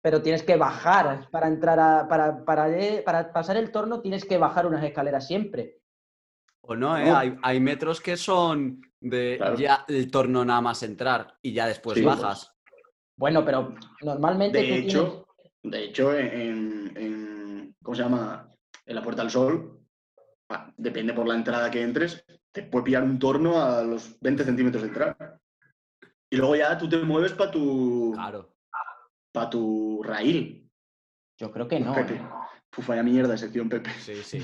pero 0.00 0.22
tienes 0.22 0.44
que 0.44 0.54
bajar 0.56 1.28
para 1.32 1.48
entrar 1.48 1.80
a. 1.80 2.06
Para, 2.06 2.44
para, 2.44 2.70
eh, 2.78 3.02
para 3.04 3.32
pasar 3.32 3.56
el 3.56 3.72
torno 3.72 4.00
tienes 4.00 4.24
que 4.24 4.38
bajar 4.38 4.66
unas 4.66 4.84
escaleras 4.84 5.26
siempre. 5.26 5.78
O 6.60 6.76
no, 6.76 6.96
¿eh? 6.96 7.06
No. 7.06 7.16
Hay, 7.16 7.36
hay 7.42 7.58
metros 7.58 8.00
que 8.00 8.16
son 8.16 8.82
de 9.00 9.36
Claro. 9.38 9.56
ya 9.56 9.84
el 9.88 10.10
torno 10.10 10.44
nada 10.44 10.60
más 10.60 10.82
entrar 10.82 11.36
y 11.42 11.52
ya 11.52 11.66
después 11.66 11.98
Sí, 11.98 12.04
bajas. 12.04 12.52
Bueno, 13.16 13.44
pero 13.44 13.74
normalmente. 14.02 14.58
De 14.58 14.66
tú 14.68 14.74
hecho, 14.74 15.26
de 15.62 15.84
hecho, 15.84 16.14
en, 16.16 16.92
en- 16.96 17.76
¿cómo 17.82 17.94
se 17.94 18.02
llama? 18.02 18.52
En 18.86 18.94
la 18.94 19.02
Puerta 19.02 19.22
del 19.22 19.30
Sol, 19.30 19.80
ah, 20.50 20.72
depende 20.76 21.12
por 21.12 21.26
la 21.28 21.34
entrada 21.34 21.70
que 21.70 21.82
entres, 21.82 22.24
te 22.52 22.62
puede 22.62 22.84
pillar 22.86 23.02
un 23.02 23.18
torno 23.18 23.60
a 23.62 23.82
los 23.82 24.18
20 24.20 24.44
centímetros 24.44 24.82
de 24.82 24.88
entrar. 24.88 25.38
Y 26.30 26.36
luego 26.36 26.56
ya 26.56 26.76
tú 26.78 26.88
te 26.88 26.96
mueves 26.98 27.32
para 27.32 27.50
tu, 27.50 28.12
Claro. 28.14 28.54
pa 29.32 29.48
tu 29.50 30.02
raíl. 30.02 30.70
Yo 31.38 31.50
creo 31.52 31.68
que 31.68 31.80
no. 31.80 31.94
Pepe. 31.94 32.14
¿eh? 32.14 32.22
Uf, 32.76 32.86
vaya 32.86 33.02
mierda 33.02 33.32
de 33.32 33.38
sección, 33.38 33.68
Pepe. 33.68 33.90
Sí, 34.00 34.14
sí. 34.22 34.40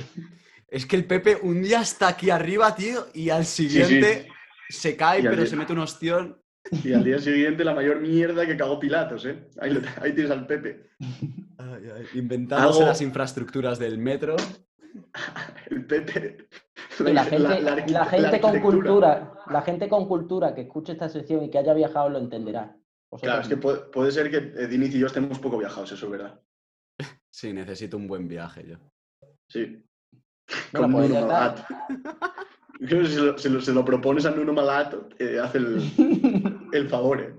Es 0.68 0.86
que 0.86 0.96
el 0.96 1.06
Pepe 1.06 1.36
un 1.42 1.62
día 1.62 1.80
está 1.80 2.08
aquí 2.08 2.30
arriba, 2.30 2.74
tío, 2.74 3.06
y 3.14 3.30
al 3.30 3.44
siguiente 3.46 4.28
se 4.68 4.96
cae, 4.96 5.22
pero 5.22 5.36
día- 5.36 5.46
se 5.46 5.56
mete 5.56 5.72
un 5.72 5.78
ostión. 5.80 6.40
Y 6.82 6.92
al 6.94 7.04
día 7.04 7.18
siguiente 7.18 7.62
la 7.64 7.74
mayor 7.74 8.00
mierda 8.00 8.46
que 8.46 8.56
cagó 8.56 8.78
Pilatos, 8.80 9.26
¿eh? 9.26 9.48
Ahí, 9.60 9.72
lo- 9.74 9.80
ahí 10.00 10.12
tienes 10.14 10.30
al 10.30 10.46
Pepe. 10.46 10.90
Ay, 11.58 11.82
ay, 11.94 12.06
Inventándose 12.14 12.78
Algo- 12.78 12.88
las 12.88 13.00
infraestructuras 13.02 13.78
del 13.78 13.98
metro. 13.98 14.36
El 15.70 15.84
Pepe. 15.86 16.48
Y 17.00 17.12
la 17.12 17.24
gente, 17.24 17.60
la, 17.60 18.06
gente 18.06 18.40
con 18.40 18.60
cultura, 18.60 19.32
la 19.50 19.62
gente 19.62 19.88
con 19.88 20.06
cultura 20.06 20.54
que 20.54 20.62
escuche 20.62 20.92
esta 20.92 21.08
sección 21.08 21.42
y 21.42 21.50
que 21.50 21.58
haya 21.58 21.74
viajado 21.74 22.08
lo 22.08 22.18
entenderá. 22.18 22.76
Claro, 23.20 23.42
es 23.42 23.48
que 23.48 23.56
puede, 23.56 23.78
puede 23.90 24.10
ser 24.12 24.30
que 24.30 24.36
eh, 24.36 24.66
Diniz 24.68 24.94
y 24.94 24.98
yo 25.00 25.06
estemos 25.06 25.38
poco 25.38 25.58
viajados, 25.58 25.92
eso 25.92 26.06
es 26.06 26.12
verdad. 26.12 26.40
Sí, 27.30 27.52
necesito 27.52 27.96
un 27.96 28.06
buen 28.06 28.26
viaje 28.28 28.64
yo. 28.66 28.76
Sí. 29.48 29.84
Bueno, 30.72 30.86
Con 30.86 30.92
pues. 30.92 31.10
Creo 32.78 33.02
que 33.02 33.08
si 33.08 33.16
lo, 33.16 33.38
si 33.38 33.48
lo- 33.48 33.60
se 33.60 33.72
lo 33.72 33.84
propones 33.84 34.26
a 34.26 34.30
Nuno 34.30 34.52
Malato, 34.52 35.08
eh, 35.18 35.38
hace 35.40 35.58
el, 35.58 35.76
el 36.72 36.88
favor. 36.88 37.20
eh. 37.20 37.34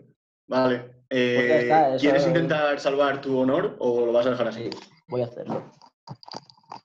Vale. 0.47 1.03
eh, 1.09 1.35
Pues 1.35 1.47
ya 1.47 1.59
está, 1.59 1.95
eso- 1.95 2.01
¿Quieres 2.01 2.27
intentar 2.27 2.79
salvar 2.79 3.21
tu 3.21 3.37
honor 3.37 3.75
o 3.79 4.05
lo 4.05 4.11
vas 4.13 4.25
a 4.27 4.31
dejar 4.31 4.47
así? 4.47 4.63
Sí, 4.63 4.69
voy 5.07 5.21
a 5.21 5.25
hacerlo. 5.25 5.71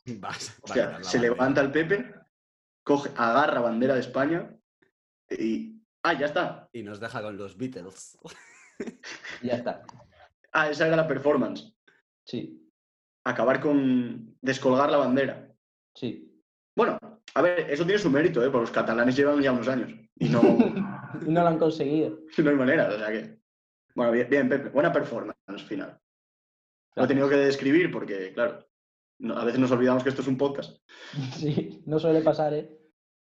Vas- 0.07 0.51
va 0.51 0.55
a 0.57 0.65
Hostia, 0.65 0.87
quitar 0.87 0.93
la 1.01 1.05
se 1.05 1.17
bandera. 1.19 1.35
levanta 1.35 1.61
el 1.61 1.71
Pepe, 1.73 2.15
coge, 2.83 3.11
agarra 3.17 3.61
bandera 3.61 3.95
de 3.95 4.01
España 4.01 4.51
y. 5.31 5.77
Ah, 6.03 6.15
ya 6.15 6.27
está. 6.27 6.69
Y 6.73 6.83
nos 6.83 6.99
deja 6.99 7.21
con 7.23 7.37
los 7.37 7.57
Beatles. 7.59 8.17
Y 9.43 9.49
ya 9.49 9.55
está. 9.57 9.83
Ah, 10.53 10.71
esa 10.71 10.87
era 10.87 10.97
la 10.97 11.07
performance. 11.07 11.75
Sí, 12.25 12.57
Acabar 13.25 13.61
con 13.61 14.35
descolgar 14.41 14.91
la 14.91 14.97
bandera. 14.97 15.49
sí. 15.95 16.27
Bueno, 16.75 16.99
a 17.35 17.43
ver, 17.43 17.71
eso 17.71 17.85
tiene 17.85 17.99
su 17.99 18.11
mérito, 18.11 18.43
¿eh? 18.43 18.51
Porque 18.51 18.63
los 18.63 18.71
catalanes 18.71 19.17
llevan 19.17 19.41
ya 19.41 19.53
unos 19.53 19.69
años 19.69 19.91
y 20.17 20.29
no, 20.29 20.41
y 21.27 21.31
no 21.31 21.43
lo 21.43 21.49
han 21.49 21.59
conseguido. 21.59 22.19
no 22.39 22.51
hay 22.51 22.57
manera, 22.57 22.89
o 22.89 22.99
sea 22.99 23.09
que... 23.09 23.39
Bueno, 23.95 24.13
bien, 24.13 24.29
bien, 24.31 24.49
Pepe, 24.49 24.69
buena 24.69 24.93
performance 24.93 25.65
final. 25.67 25.99
Lo 26.95 27.05
he 27.05 27.09
tenido 27.09 27.29
que 27.29 27.37
describir 27.37 27.91
porque, 27.91 28.33
claro, 28.33 28.67
No, 29.19 29.37
a 29.37 29.45
veces 29.45 29.61
nos 29.61 29.71
olvidamos 29.71 30.03
que 30.03 30.09
esto 30.11 30.23
es 30.23 30.29
un 30.29 30.39
podcast. 30.39 30.79
Sí, 31.37 31.83
no 31.87 31.99
suele 31.99 32.21
pasar, 32.21 32.55
¿eh? 32.55 32.77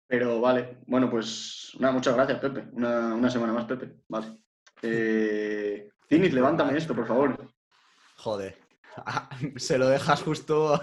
Pero 0.08 0.40
vale, 0.40 0.78
bueno, 0.86 1.10
pues 1.10 1.72
nada, 1.80 1.92
muchas 1.92 2.14
gracias, 2.14 2.38
Pepe. 2.38 2.68
Una, 2.72 3.14
una 3.14 3.28
semana 3.28 3.52
más, 3.52 3.64
Pepe. 3.64 4.02
Vale. 4.08 4.38
Eh, 4.82 5.88
Zinit, 6.08 6.32
levántame 6.32 6.78
esto, 6.78 6.94
por 6.94 7.06
favor. 7.06 7.36
Joder. 8.16 8.56
Se 9.56 9.78
lo 9.78 9.88
dejas 9.88 10.22
justo 10.22 10.80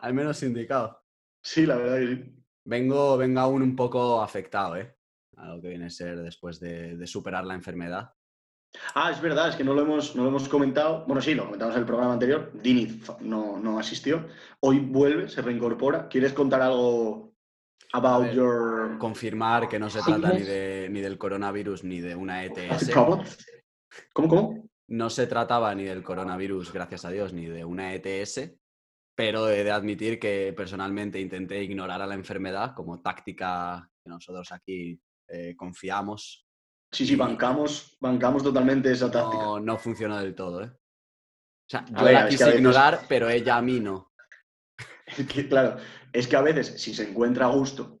al 0.00 0.14
menos 0.14 0.42
indicado. 0.42 1.02
Sí, 1.40 1.66
la 1.66 1.76
verdad 1.76 1.98
que 1.98 2.06
sí. 2.06 2.43
Vengo, 2.64 3.16
vengo 3.16 3.40
aún 3.40 3.62
un 3.62 3.76
poco 3.76 4.22
afectado, 4.22 4.76
¿eh? 4.76 4.96
A 5.36 5.48
lo 5.54 5.60
que 5.60 5.68
viene 5.68 5.86
a 5.86 5.90
ser 5.90 6.20
después 6.20 6.60
de, 6.60 6.96
de 6.96 7.06
superar 7.06 7.44
la 7.44 7.54
enfermedad. 7.54 8.12
Ah, 8.94 9.10
es 9.10 9.20
verdad, 9.20 9.48
es 9.50 9.56
que 9.56 9.62
no 9.64 9.74
lo 9.74 9.82
hemos, 9.82 10.16
no 10.16 10.22
lo 10.22 10.30
hemos 10.30 10.48
comentado. 10.48 11.04
Bueno, 11.06 11.20
sí, 11.20 11.34
lo 11.34 11.44
comentamos 11.44 11.74
en 11.74 11.80
el 11.80 11.86
programa 11.86 12.12
anterior. 12.14 12.50
Dinit 12.54 13.02
fa- 13.02 13.18
no, 13.20 13.58
no 13.58 13.78
asistió. 13.78 14.26
Hoy 14.60 14.80
vuelve, 14.80 15.28
se 15.28 15.42
reincorpora. 15.42 16.08
¿Quieres 16.08 16.32
contar 16.32 16.62
algo 16.62 17.34
about 17.92 18.24
ver, 18.24 18.34
your 18.34 18.98
Confirmar 18.98 19.68
que 19.68 19.78
no 19.78 19.88
se 19.90 20.00
trata 20.02 20.32
ni, 20.32 20.42
de, 20.42 20.88
ni 20.90 21.00
del 21.00 21.18
coronavirus 21.18 21.84
ni 21.84 22.00
de 22.00 22.16
una 22.16 22.44
ETS. 22.44 22.90
¿Cómo, 22.92 23.22
cómo? 24.28 24.68
No 24.88 25.08
se 25.08 25.26
trataba 25.26 25.74
ni 25.74 25.84
del 25.84 26.02
coronavirus, 26.02 26.72
gracias 26.72 27.04
a 27.04 27.10
Dios, 27.10 27.32
ni 27.32 27.46
de 27.46 27.64
una 27.64 27.94
ETS, 27.94 28.50
pero 29.14 29.48
he 29.48 29.62
de 29.64 29.70
admitir 29.70 30.18
que 30.18 30.52
personalmente 30.56 31.20
intenté 31.20 31.62
ignorar 31.62 32.02
a 32.02 32.06
la 32.06 32.14
enfermedad 32.14 32.74
como 32.74 33.00
táctica 33.00 33.88
que 34.02 34.10
nosotros 34.10 34.50
aquí 34.52 35.00
eh, 35.28 35.54
confiamos. 35.56 36.46
Sí, 36.92 37.06
sí, 37.06 37.16
bancamos, 37.16 37.96
bancamos 38.00 38.42
totalmente 38.42 38.90
esa 38.92 39.10
táctica. 39.10 39.42
No, 39.42 39.60
no 39.60 39.78
funcionó 39.78 40.18
del 40.18 40.34
todo, 40.34 40.62
¿eh? 40.64 40.70
O 40.70 41.70
sea, 41.70 41.84
yo 41.86 42.04
ver, 42.04 42.12
la 42.14 42.18
es 42.20 42.24
que 42.26 42.30
quise 42.32 42.44
veces- 42.44 42.60
ignorar, 42.60 43.00
pero 43.08 43.28
ella 43.28 43.56
a 43.56 43.62
mí 43.62 43.80
no. 43.80 44.12
Es 45.06 45.26
que, 45.26 45.48
claro, 45.48 45.76
es 46.12 46.26
que 46.28 46.36
a 46.36 46.40
veces, 46.42 46.80
si 46.80 46.94
se 46.94 47.08
encuentra 47.08 47.46
a 47.46 47.50
gusto, 47.50 48.00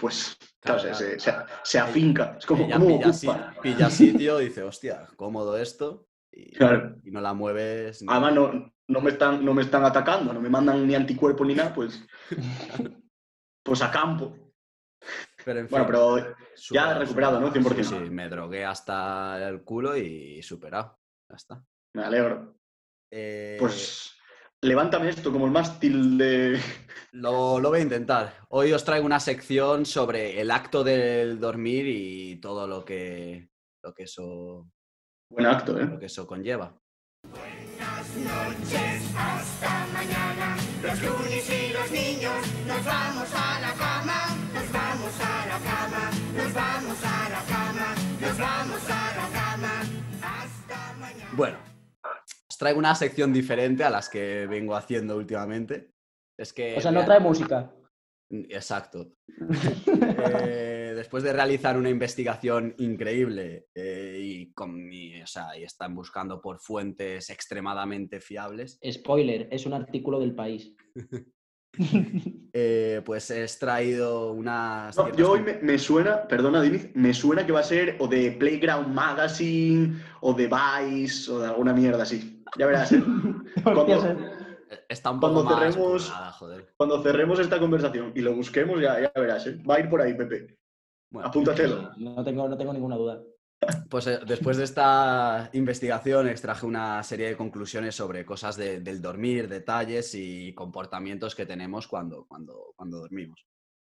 pues, 0.00 0.36
claro, 0.60 0.80
Claro, 0.82 0.94
se, 0.96 1.16
claro. 1.16 1.46
se- 1.48 1.54
se 1.64 1.78
afinca. 1.78 2.36
Es 2.38 2.46
como, 2.46 2.68
como 2.68 2.98
pilla, 2.98 3.12
si- 3.12 3.28
pilla 3.62 3.90
sitio, 3.90 4.38
dice, 4.38 4.62
hostia, 4.62 5.06
cómodo 5.16 5.56
esto, 5.56 6.08
y, 6.32 6.52
Claro. 6.52 6.96
y 7.02 7.10
no 7.10 7.20
la 7.20 7.34
mueves. 7.34 8.02
ni- 8.02 8.08
Además, 8.10 8.34
no, 8.34 8.74
no, 8.90 9.00
me 9.00 9.10
están, 9.10 9.44
no 9.44 9.54
me 9.54 9.62
están 9.62 9.84
atacando, 9.84 10.32
no 10.32 10.40
me 10.40 10.48
mandan 10.48 10.86
ni 10.86 10.94
anticuerpos 10.94 11.46
ni 11.46 11.54
nada, 11.54 11.72
pues, 11.74 12.04
pues 13.64 13.82
a 13.82 13.90
campo. 13.90 14.36
Pero 15.44 15.60
en 15.60 15.68
Bueno, 15.68 15.84
fin, 15.86 15.94
pero 15.94 16.36
ya 16.70 16.98
recuperado, 16.98 17.40
¿no? 17.40 17.46
superado. 17.48 17.74
100%. 17.76 17.84
Sí, 17.84 18.04
sí, 18.04 18.10
me 18.10 18.28
drogué 18.28 18.64
hasta 18.64 19.48
el 19.48 19.62
culo 19.64 19.96
y 19.96 20.42
superado. 20.42 20.98
Ya 21.30 21.36
está. 21.36 21.64
me 21.94 22.04
alegro. 22.04 22.56
Eh, 23.12 23.56
Pues 23.58 24.14
levántame 24.62 25.08
esto 25.08 25.32
como 25.32 25.46
el 25.46 25.52
mástil 25.52 26.18
de... 26.18 26.60
Lo, 27.12 27.58
lo 27.58 27.70
voy 27.70 27.80
a 27.80 27.82
intentar. 27.82 28.34
Hoy 28.50 28.72
os 28.72 28.84
traigo 28.84 29.04
una 29.06 29.18
sección 29.18 29.84
sobre 29.84 30.40
el 30.40 30.50
acto 30.50 30.84
del 30.84 31.40
dormir 31.40 31.86
y 31.88 32.36
todo 32.40 32.68
lo 32.68 32.84
que, 32.84 33.48
lo 33.82 33.92
que, 33.94 34.04
eso, 34.04 34.68
Buen 35.32 35.46
acto, 35.46 35.72
lo 35.72 35.96
¿eh? 35.96 35.98
que 35.98 36.06
eso 36.06 36.24
conlleva. 36.26 36.78
Bueno, 51.32 51.58
os 52.48 52.58
traigo 52.58 52.78
una 52.78 52.94
sección 52.94 53.32
diferente 53.32 53.84
a 53.84 53.90
las 53.90 54.08
que 54.08 54.46
vengo 54.46 54.74
haciendo 54.74 55.16
últimamente. 55.16 55.92
Es 56.36 56.52
que 56.52 56.76
O 56.76 56.80
sea, 56.80 56.90
no 56.90 57.04
trae 57.04 57.20
música. 57.20 57.70
Exacto. 58.30 59.12
Eh, 59.86 60.92
después 60.94 61.22
de 61.22 61.32
realizar 61.32 61.76
una 61.76 61.90
investigación 61.90 62.74
increíble 62.78 63.66
eh, 63.74 64.18
y, 64.20 64.52
con, 64.52 64.92
y, 64.92 65.20
o 65.22 65.26
sea, 65.26 65.56
y 65.58 65.64
están 65.64 65.94
buscando 65.94 66.40
por 66.40 66.60
fuentes 66.60 67.30
extremadamente 67.30 68.20
fiables, 68.20 68.78
Spoiler, 68.90 69.48
es 69.50 69.66
un 69.66 69.74
artículo 69.74 70.20
del 70.20 70.34
país. 70.34 70.74
eh, 72.52 73.00
pues 73.04 73.30
he 73.30 73.42
extraído 73.42 74.32
unas... 74.32 74.96
No, 74.96 75.14
yo 75.14 75.32
hoy 75.32 75.40
me, 75.40 75.54
me 75.58 75.78
suena, 75.78 76.26
perdona, 76.26 76.60
Diniz, 76.62 76.90
me 76.94 77.14
suena 77.14 77.46
que 77.46 77.52
va 77.52 77.60
a 77.60 77.64
ser 77.64 77.96
o 78.00 78.08
de 78.08 78.32
Playground 78.32 78.92
Magazine 78.92 80.02
o 80.20 80.34
de 80.34 80.48
Vice 80.48 81.30
o 81.30 81.40
de 81.40 81.46
alguna 81.48 81.72
mierda 81.72 82.02
así. 82.02 82.42
Ya 82.58 82.66
verás. 82.66 82.92
Está 84.88 85.10
un 85.10 85.20
poco 85.20 85.34
cuando 85.44 85.50
más 85.50 85.74
cerremos- 85.74 86.10
joder. 86.38 86.74
Cuando 86.76 87.02
cerremos 87.02 87.38
esta 87.40 87.58
conversación 87.58 88.12
y 88.14 88.20
lo 88.20 88.34
busquemos, 88.34 88.80
ya, 88.80 89.00
ya 89.00 89.12
verás, 89.14 89.46
¿eh? 89.46 89.60
Va 89.68 89.76
a 89.76 89.80
ir 89.80 89.88
por 89.88 90.00
ahí, 90.00 90.14
Pepe. 90.14 90.56
Bueno, 91.10 91.28
Apúntatelo. 91.28 91.90
No 91.96 92.22
tengo, 92.24 92.48
no 92.48 92.56
tengo 92.56 92.72
ninguna 92.72 92.96
duda. 92.96 93.20
Pues 93.90 94.06
eh, 94.06 94.20
después 94.26 94.56
de 94.56 94.64
esta 94.64 95.50
investigación 95.52 96.28
extraje 96.28 96.64
una 96.64 97.02
serie 97.02 97.28
de 97.28 97.36
conclusiones 97.36 97.94
sobre 97.94 98.24
cosas 98.24 98.56
de- 98.56 98.80
del 98.80 99.02
dormir, 99.02 99.48
detalles 99.48 100.14
y 100.14 100.54
comportamientos 100.54 101.34
que 101.34 101.46
tenemos 101.46 101.86
cuando, 101.88 102.24
cuando, 102.26 102.72
cuando 102.76 102.98
dormimos. 103.00 103.44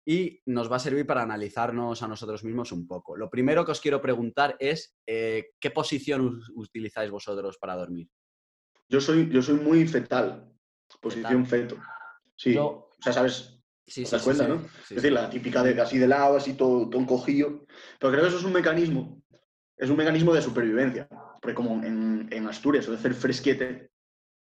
Y 0.08 0.42
nos 0.48 0.72
va 0.72 0.78
a 0.78 0.80
servir 0.80 1.06
para 1.06 1.22
analizarnos 1.22 2.02
a 2.02 2.08
nosotros 2.08 2.44
mismos 2.44 2.72
un 2.72 2.88
poco. 2.88 3.16
Lo 3.16 3.30
primero 3.30 3.64
que 3.66 3.72
os 3.74 3.82
quiero 3.82 4.02
preguntar 4.02 4.56
es, 4.60 4.96
eh, 5.06 5.52
¿qué 5.60 5.70
posición 5.70 6.42
utilizáis 6.56 7.12
vosotros 7.12 7.58
para 7.60 7.76
dormir? 7.76 8.08
Yo 8.88 9.00
soy, 9.02 9.30
yo 9.30 9.42
soy 9.44 9.56
muy 9.56 9.88
fetal. 9.88 10.52
Posición 11.02 11.46
feto. 11.46 11.76
Sí. 12.36 12.54
Yo, 12.54 12.66
O 12.98 13.02
sea, 13.02 13.14
¿sabes? 13.14 13.56
Sí, 13.86 14.04
¿Te 14.04 14.12
das 14.12 14.24
cuenta, 14.24 14.48
no? 14.48 14.60
Sí, 14.86 14.96
es 14.96 15.02
decir, 15.02 15.12
la 15.12 15.30
típica 15.30 15.64
de 15.64 15.80
así 15.82 15.98
de 15.98 16.08
lado, 16.08 16.38
así 16.38 16.54
todo, 16.54 16.90
todo 16.90 17.02
encogido. 17.02 17.66
Pero 18.00 18.12
creo 18.12 18.22
que 18.24 18.28
eso 18.30 18.38
es 18.38 18.44
un 18.44 18.54
mecanismo. 18.54 19.22
Es 19.78 19.90
un 19.90 19.98
mecanismo 19.98 20.34
de 20.34 20.42
supervivencia. 20.42 21.08
Porque 21.42 21.56
como 21.56 21.84
en, 21.84 22.28
en 22.32 22.48
Asturias 22.48 22.86
suele 22.86 23.00
hacer 23.00 23.14
fresquete, 23.14 23.90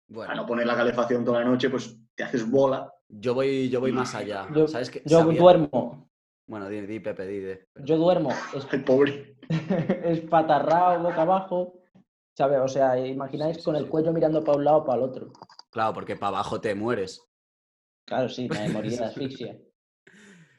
Bueno, 0.07 0.31
a 0.31 0.35
no 0.35 0.45
poner 0.45 0.65
la 0.65 0.75
calefacción 0.75 1.23
toda 1.25 1.39
la 1.41 1.45
noche, 1.45 1.69
pues 1.69 1.97
te 2.15 2.23
haces 2.23 2.49
bola. 2.49 2.91
yo 3.09 3.33
voy, 3.35 3.69
yo 3.69 3.79
voy 3.79 3.91
más 3.91 4.15
allá. 4.15 4.47
yo, 4.55 4.67
¿Sabes 4.67 4.89
qué? 4.89 5.03
yo 5.05 5.19
Sabía- 5.19 5.39
duermo. 5.39 6.09
Bueno, 6.47 6.69
di, 6.69 6.79
di, 6.81 6.99
Pepe, 7.01 7.27
di, 7.27 7.39
di. 7.41 7.53
Yo 7.83 7.97
duermo. 7.97 8.29
Es, 8.55 8.65
Ay, 8.71 8.79
pobre. 8.79 9.35
espatarrado, 10.03 11.03
boca 11.03 11.21
abajo. 11.21 11.73
¿Sabes? 12.35 12.59
O 12.63 12.67
sea, 12.67 12.97
imagináis 13.05 13.55
Sí, 13.57 13.61
sí, 13.61 13.65
con 13.65 13.75
el 13.75 13.87
cuello 13.87 14.13
mirando 14.13 14.43
para 14.43 14.57
un 14.57 14.63
lado 14.65 14.77
o 14.77 14.85
para 14.85 14.99
el 14.99 15.03
otro. 15.09 15.31
Claro, 15.77 15.93
porque 15.93 16.15
para 16.15 16.29
abajo 16.29 16.59
te 16.59 16.73
mueres. 16.73 17.21
Claro, 18.07 18.27
sí, 18.29 18.49
me 18.49 18.67
moría 18.69 18.97
de 18.97 19.05
asfixia. 19.05 19.61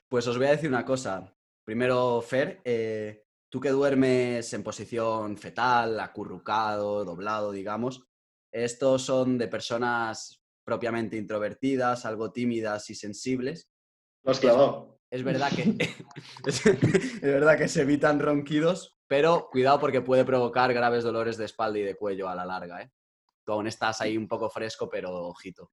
Pues 0.08 0.24
os 0.28 0.38
voy 0.38 0.46
a 0.46 0.50
decir 0.50 0.68
una 0.68 0.84
cosa. 0.84 1.36
Primero, 1.64 2.22
Fer, 2.22 2.60
eh, 2.64 3.24
tú 3.48 3.58
que 3.58 3.70
duermes 3.70 4.52
en 4.52 4.62
posición 4.62 5.36
fetal, 5.36 5.98
acurrucado, 5.98 7.04
doblado, 7.04 7.50
digamos, 7.50 8.06
estos 8.52 9.02
son 9.02 9.38
de 9.38 9.48
personas 9.48 10.40
propiamente 10.64 11.16
introvertidas, 11.16 12.06
algo 12.06 12.30
tímidas 12.30 12.88
y 12.90 12.94
sensibles. 12.94 13.72
Lo 14.22 14.30
has 14.30 14.38
clavado. 14.38 15.00
Es 15.10 15.24
verdad 15.24 15.50
que, 15.50 15.62
es, 16.46 16.64
es 16.66 17.20
verdad 17.22 17.58
que 17.58 17.66
se 17.66 17.82
evitan 17.82 18.20
ronquidos, 18.20 18.96
pero 19.08 19.48
cuidado 19.50 19.80
porque 19.80 20.00
puede 20.00 20.24
provocar 20.24 20.72
graves 20.72 21.02
dolores 21.02 21.36
de 21.36 21.46
espalda 21.46 21.80
y 21.80 21.82
de 21.82 21.96
cuello 21.96 22.28
a 22.28 22.36
la 22.36 22.44
larga. 22.44 22.82
¿eh? 22.82 22.92
Tú 23.48 23.52
aún 23.52 23.66
estás 23.66 24.02
ahí 24.02 24.14
un 24.14 24.28
poco 24.28 24.50
fresco, 24.50 24.90
pero 24.90 25.10
ojito. 25.28 25.72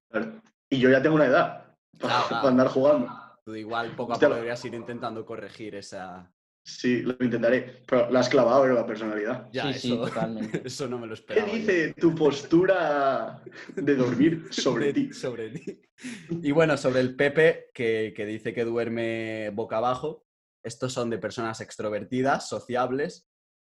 Y 0.70 0.80
yo 0.80 0.90
ya 0.90 1.02
tengo 1.02 1.18
una 1.18 1.26
edad 1.26 1.76
para, 2.00 2.14
Claro, 2.14 2.28
claro. 2.30 2.42
para 2.42 2.48
andar 2.52 2.68
jugando. 2.70 3.12
Tú 3.44 3.54
igual 3.54 3.94
poco 3.98 4.14
a 4.14 4.16
poco 4.16 4.34
deberías 4.34 4.64
ir 4.64 4.74
intentando 4.76 5.26
corregir 5.26 5.76
esa... 5.76 6.32
Sí, 6.66 7.02
lo 7.02 7.18
intentaré. 7.20 7.84
Pero 7.86 8.10
la 8.12 8.22
has 8.22 8.30
clavado, 8.30 8.62
pero 8.62 8.76
la 8.76 8.88
personalidad. 8.88 9.50
Ya, 9.52 9.74
sí, 9.74 9.80
sí, 9.80 9.92
eso, 9.92 10.06
totalmente. 10.06 10.62
eso 10.66 10.88
no 10.88 10.98
me 10.98 11.06
lo 11.08 11.16
¿Qué 11.16 11.20
esperaba. 11.20 11.48
yo. 11.50 11.54
dice 11.58 11.94
tu 12.00 12.16
postura 12.16 13.44
de 13.76 13.96
dormir 13.98 14.48
sobre 14.52 14.94
ti? 14.94 15.12
Sobre 15.12 15.50
ti. 15.50 15.82
Y 16.30 16.52
bueno, 16.54 16.78
sobre 16.78 17.02
el 17.02 17.18
Pepe, 17.18 17.72
que, 17.74 18.14
que 18.16 18.26
dice 18.26 18.54
que 18.54 18.64
duerme 18.64 19.50
boca 19.50 19.80
abajo, 19.80 20.24
estos 20.64 20.94
son 20.94 21.10
de 21.10 21.18
personas 21.18 21.60
extrovertidas, 21.60 22.48
sociables, 22.48 23.28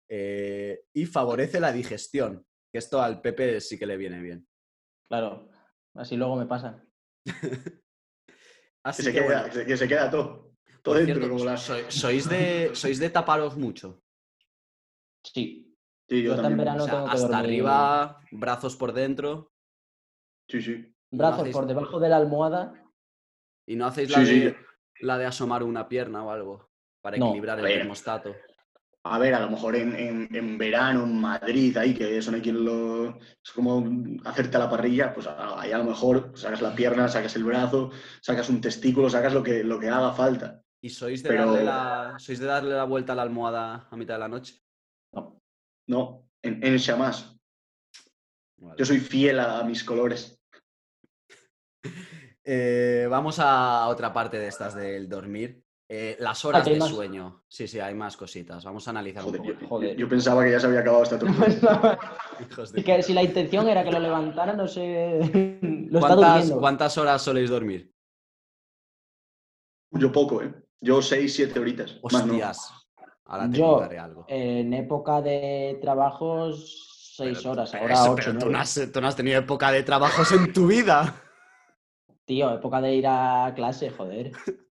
eh, 0.10 0.86
y 0.92 1.06
favorece 1.06 1.60
la 1.60 1.72
digestión, 1.72 2.48
que 2.72 2.78
esto 2.80 3.02
al 3.02 3.22
Pepe 3.22 3.60
sí 3.62 3.78
que 3.78 3.86
le 3.86 3.98
viene 3.98 4.22
bien. 4.22 4.48
Claro, 5.10 5.50
así 5.96 6.16
luego 6.16 6.36
me 6.36 6.46
pasa. 6.46 6.84
Que 8.84 8.94
se, 8.94 9.14
que, 9.14 9.20
queda, 9.20 9.42
bueno, 9.48 9.66
que 9.68 9.78
se- 9.78 9.88
queda 9.88 10.10
todo. 10.10 10.56
Todo 10.82 10.96
dentro, 10.96 11.16
cierto, 11.18 11.30
como 11.36 11.46
la... 11.46 11.56
soy- 11.56 11.86
sois, 11.90 12.28
de, 12.28 12.72
sois 12.74 12.98
de 12.98 13.12
taparos 13.12 13.56
mucho. 13.56 14.02
Sí. 15.24 15.78
Sí, 16.10 16.24
yo 16.24 16.36
también. 16.36 16.58
verano 16.58 16.84
O 16.84 16.86
sea, 16.88 16.94
tengo 16.96 17.06
que 17.06 17.12
hasta 17.12 17.28
dormir. 17.28 17.46
arriba, 17.46 18.20
brazos 18.32 18.76
por 18.76 18.92
dentro, 18.94 19.52
Sí, 20.50 20.62
sí. 20.64 20.96
Brazos 21.12 21.48
por 21.50 21.68
debajo 21.68 22.00
de 22.00 22.10
la 22.10 22.18
almohada. 22.18 22.74
y 23.68 23.76
no 23.76 23.86
hacéis 23.86 24.10
la, 24.10 24.26
sí. 24.26 24.40
de, 24.40 24.58
la 25.02 25.18
de 25.20 25.26
asomar 25.26 25.62
una 25.64 25.88
pierna 25.88 26.24
o 26.26 26.32
algo 26.32 26.72
para 27.02 27.18
No. 27.18 27.28
equilibrar 27.28 27.60
el 27.60 27.66
termostato. 27.66 28.36
A 29.04 29.18
ver, 29.18 29.34
a 29.34 29.40
lo 29.40 29.50
mejor 29.50 29.76
en, 29.76 29.96
en- 29.96 30.36
en 30.36 30.58
verano, 30.60 31.04
en 31.06 31.20
Madrid, 31.20 31.76
ahí, 31.78 31.94
que 31.96 32.18
eso 32.18 32.30
no 32.30 32.38
hay 32.38 32.44
quien 32.44 32.64
lo. 32.64 33.18
Es 33.20 33.52
como 33.56 33.84
hacerte 34.26 34.58
a 34.58 34.60
la 34.60 34.70
parrilla, 34.70 35.12
pues 35.14 35.26
ahí 35.28 35.72
a 35.72 35.78
lo 35.80 35.86
mejor 35.86 36.34
sacas 36.36 36.62
la 36.62 36.76
pierna, 36.76 37.08
sacas 37.08 37.36
el 37.36 37.44
brazo, 37.44 37.90
sacas 38.22 38.48
un 38.50 38.62
testículo, 38.62 39.10
sacas 39.10 39.34
lo 39.34 39.42
que, 39.42 39.64
lo 39.64 39.80
que 39.80 39.90
haga 39.90 40.14
falta. 40.14 40.62
¿Y 40.84 40.90
sois 40.90 41.24
de, 41.24 41.30
Pero- 41.30 41.48
darle 41.48 41.64
la, 41.64 42.16
sois 42.20 42.40
de 42.40 42.46
darle 42.46 42.76
la 42.76 42.84
vuelta 42.84 43.14
a 43.14 43.16
la 43.16 43.22
almohada 43.24 43.88
a 43.90 43.96
mitad 43.98 44.16
de 44.16 44.20
la 44.20 44.28
noche? 44.28 44.60
No. 45.14 45.40
No, 45.90 46.28
en, 46.44 46.64
en 46.64 46.78
chamás. 46.78 47.36
Vale. 48.60 48.76
Yo 48.78 48.86
soy 48.86 49.00
fiel 49.00 49.40
a, 49.40 49.60
a 49.60 49.64
mis 49.64 49.84
colores. 49.84 50.38
Eh, 52.44 53.06
vamos 53.08 53.38
a 53.40 53.88
otra 53.88 54.12
parte 54.12 54.40
de 54.40 54.48
estas 54.48 54.74
del 54.74 55.08
dormir. 55.08 55.64
Eh, 55.94 56.16
las 56.22 56.46
horas 56.46 56.62
Ah, 56.62 56.68
¿hay 56.70 56.74
de 56.76 56.80
más? 56.80 56.90
sueño. 56.90 57.44
Sí, 57.50 57.68
sí, 57.68 57.78
hay 57.82 57.94
más 57.94 58.16
cositas. 58.16 58.64
Vamos 58.64 58.88
a 58.88 58.92
analizar 58.92 59.24
Joder, 59.24 59.42
un 59.42 59.48
yo, 59.48 59.54
poco. 59.56 59.68
Joder. 59.68 59.98
yo 59.98 60.08
pensaba 60.08 60.42
que 60.42 60.52
ya 60.52 60.60
se 60.62 60.68
había 60.68 60.80
acabado 60.80 61.04
esta. 61.04 61.18
Hijos 62.50 62.72
de 62.72 62.80
Y 62.80 62.84
que 62.86 63.04
si 63.04 63.14
la 63.14 63.24
intención 63.24 63.68
era 63.68 63.84
que 63.84 63.92
lo 63.92 64.00
levantara, 64.00 64.54
no 64.54 64.70
sé. 64.70 65.60
Lo 65.92 66.00
¿Cuántas, 66.00 66.98
horas 66.98 67.22
soléis 67.22 67.50
dormir? 67.50 67.94
Yo 69.92 70.14
poco, 70.14 70.42
¿eh? 70.42 70.54
Yo 70.80 71.02
seis, 71.02 71.36
siete 71.36 71.60
horitas. 71.60 72.00
Más 72.04 72.14
no. 72.26 72.32
Hostias. 72.34 72.72
Ahora 73.26 73.50
te 73.50 73.58
Yo, 73.58 73.82
algo. 73.82 74.26
En 74.30 74.74
época 74.74 75.22
de 75.22 75.78
trabajos, 75.82 77.12
seis 77.18 77.40
Pero- 77.40 77.52
horas, 77.52 77.70
pero 77.72 77.82
ahora 77.84 77.94
eso, 77.96 78.12
ocho, 78.14 78.24
pero 78.28 78.40
tú 78.40 78.50
no, 78.50 78.60
has, 78.60 78.90
tú 78.94 79.02
no 79.02 79.08
has 79.10 79.16
tenido 79.18 79.40
época 79.40 79.70
de 79.74 79.84
trabajos 79.84 80.32
en 80.32 80.54
tu 80.54 80.68
vida. 80.68 81.22
Tío, 82.24 82.50
época 82.54 82.80
de 82.80 82.96
ir 82.96 83.08
a 83.08 83.52
clase, 83.54 83.90
joder. 83.90 84.32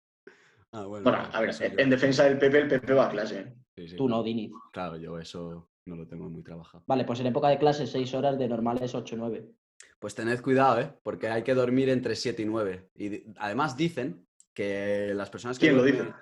Ah, 0.73 0.87
bueno, 0.87 1.05
Bueno, 1.11 1.29
a 1.33 1.41
ver, 1.41 1.55
en 1.79 1.91
defensa 1.91 2.25
del 2.25 2.39
PP, 2.39 2.59
el 2.61 2.69
PP 2.69 2.95
va 2.95 3.07
a 3.07 3.11
clase. 3.11 3.41
¿eh? 3.41 3.55
sí, 3.77 3.89
sí, 3.89 3.97
Tú 3.97 4.09
no. 4.09 4.23
Dini. 4.23 4.51
Claro, 4.73 4.97
yo 4.97 5.19
eso 5.19 5.69
no 5.87 5.97
lo 5.97 6.07
tengo 6.07 6.29
muy 6.31 6.43
trabajado. 6.43 6.83
Vale, 6.87 7.05
pues 7.05 7.21
en 7.21 7.27
época 7.27 7.49
de 7.49 7.59
clase, 7.59 7.87
seis 7.87 8.15
horas, 8.15 8.39
de 8.39 8.49
normales, 8.49 8.95
ocho, 8.95 9.17
nueve. 9.17 9.51
Pues 9.99 10.15
tened 10.15 10.41
cuidado, 10.41 10.81
¿eh? 10.81 10.93
Porque 11.03 11.29
hay 11.29 11.43
que 11.43 11.55
dormir 11.55 11.89
entre 11.91 12.17
7 12.17 12.43
y 12.43 12.45
9. 12.47 12.91
Y 12.97 13.23
además 13.37 13.77
dicen 13.77 14.27
que 14.55 15.13
las 15.15 15.31
personas 15.31 15.59
que 15.59 15.67
¿Quién 15.67 15.77
lo 15.77 15.85
duermen- 15.85 16.07
dice? 16.07 16.15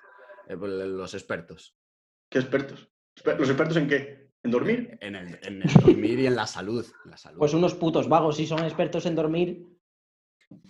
eh, 0.49 0.57
pues, 0.57 0.73
los 0.73 1.15
expertos. 1.15 1.77
¿Qué 2.29 2.39
expertos? 2.41 2.89
¿Los 3.25 3.49
expertos 3.49 3.77
en 3.77 3.89
qué? 3.89 4.31
¿En 4.43 4.51
dormir? 4.51 4.99
En 5.01 5.15
el, 5.17 5.39
en 5.43 5.63
el 5.63 5.73
dormir 5.75 6.19
y 6.21 6.27
en 6.27 6.37
la 6.37 6.47
salud. 6.47 6.85
en 7.05 7.11
la 7.11 7.17
salud. 7.17 7.39
Pues 7.39 7.55
unos 7.55 7.75
putos 7.75 8.09
vagos, 8.09 8.37
si 8.37 8.47
son 8.47 8.65
expertos 8.65 9.07
en 9.07 9.15
dormir. 9.15 9.67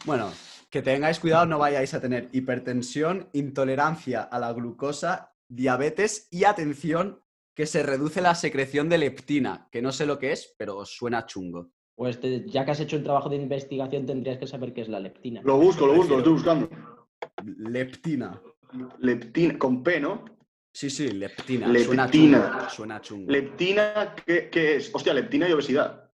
Bueno, 0.04 0.30
que 0.70 0.82
tengáis 0.82 1.18
cuidado, 1.18 1.46
no 1.46 1.58
vayáis 1.58 1.92
a 1.94 2.00
tener 2.00 2.28
hipertensión, 2.32 3.28
intolerancia 3.32 4.22
a 4.22 4.38
la 4.38 4.52
glucosa, 4.52 5.34
diabetes 5.48 6.28
y 6.30 6.44
atención, 6.44 7.20
que 7.54 7.66
se 7.66 7.82
reduce 7.82 8.20
la 8.20 8.34
secreción 8.36 8.88
de 8.88 8.98
leptina, 8.98 9.68
que 9.72 9.82
no 9.82 9.90
sé 9.92 10.06
lo 10.06 10.18
que 10.18 10.32
es, 10.32 10.54
pero 10.56 10.76
os 10.78 10.94
suena 10.96 11.26
chungo. 11.26 11.72
Pues 11.96 12.20
te- 12.20 12.48
ya 12.48 12.64
que 12.64 12.70
has 12.70 12.80
hecho 12.80 12.96
un 12.96 13.02
trabajo 13.04 13.28
de 13.28 13.36
investigación, 13.36 14.06
tendrías 14.06 14.38
que 14.38 14.46
saber 14.46 14.72
qué 14.72 14.82
es 14.82 14.88
la 14.88 15.00
leptina. 15.00 15.42
Lo 15.44 15.58
busco, 15.58 15.86
lo 15.86 15.94
busco, 15.94 16.12
lo 16.12 16.18
estoy 16.18 16.32
buscando. 16.32 16.70
Leptina. 17.44 18.40
Leptina, 19.00 19.58
con 19.58 19.82
P, 19.82 20.00
¿no? 20.00 20.24
Sí, 20.72 20.88
sí, 20.88 21.10
leptina. 21.10 21.66
Leptina. 21.66 22.08
Suena 22.08 22.10
chungo. 22.10 22.70
Suena 22.70 23.00
chungo. 23.00 23.32
Leptina, 23.32 24.14
¿qué, 24.24 24.48
qué 24.48 24.76
es? 24.76 24.94
Hostia, 24.94 25.12
leptina 25.12 25.48
y 25.48 25.52
obesidad. 25.52 26.10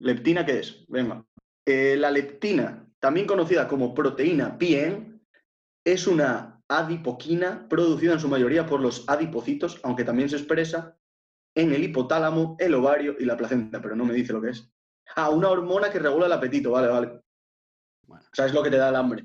¿Leptina 0.00 0.44
qué 0.44 0.58
es? 0.60 0.84
Venga. 0.88 1.24
Eh, 1.64 1.96
la 1.98 2.10
leptina, 2.10 2.86
también 3.00 3.26
conocida 3.26 3.66
como 3.66 3.94
proteína 3.94 4.50
bien, 4.50 5.26
es 5.84 6.06
una 6.06 6.62
adipoquina 6.68 7.66
producida 7.68 8.12
en 8.12 8.20
su 8.20 8.28
mayoría 8.28 8.66
por 8.66 8.80
los 8.80 9.08
adipocitos, 9.08 9.80
aunque 9.82 10.04
también 10.04 10.28
se 10.28 10.36
expresa 10.36 10.96
en 11.56 11.72
el 11.72 11.82
hipotálamo, 11.82 12.56
el 12.60 12.74
ovario 12.74 13.16
y 13.18 13.24
la 13.24 13.36
placenta, 13.36 13.80
pero 13.80 13.96
no 13.96 14.04
me 14.04 14.14
dice 14.14 14.32
lo 14.32 14.40
que 14.40 14.50
es. 14.50 14.70
Ah, 15.16 15.30
una 15.30 15.48
hormona 15.48 15.90
que 15.90 15.98
regula 15.98 16.26
el 16.26 16.32
apetito, 16.32 16.70
vale, 16.70 16.88
vale. 16.88 17.20
Bueno. 18.06 18.24
O 18.24 18.34
sea, 18.34 18.46
es 18.46 18.54
lo 18.54 18.62
que 18.62 18.70
te 18.70 18.76
da 18.76 18.90
el 18.90 18.96
hambre. 18.96 19.24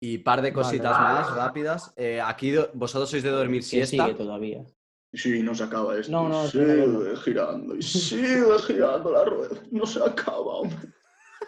Y 0.00 0.18
par 0.18 0.40
de 0.40 0.50
Vale. 0.50 0.54
cositas 0.54 0.98
más 0.98 1.34
rápidas. 1.34 1.92
Eh, 1.96 2.20
aquí 2.20 2.54
vosotros 2.72 3.10
sois 3.10 3.22
de 3.22 3.30
dormir 3.30 3.64
siesta. 3.64 4.04
sigue 4.04 4.16
todavía. 4.16 4.64
Sí, 5.12 5.42
no 5.42 5.54
se 5.54 5.64
acaba 5.64 5.98
esto. 5.98 6.12
No, 6.12 6.28
no, 6.28 6.46
sí, 6.46 6.58
no, 6.58 6.86
no. 6.86 7.00
sigue 7.00 7.16
girando 7.16 7.76
y 7.76 7.82
sigue 7.82 8.58
girando 8.66 9.10
la 9.10 9.24
rueda. 9.24 9.60
No 9.70 9.86
se 9.86 10.02
acaba, 10.02 10.54
hombre. 10.54 10.78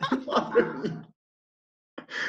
Madre 0.27 0.65
mía. 0.83 1.10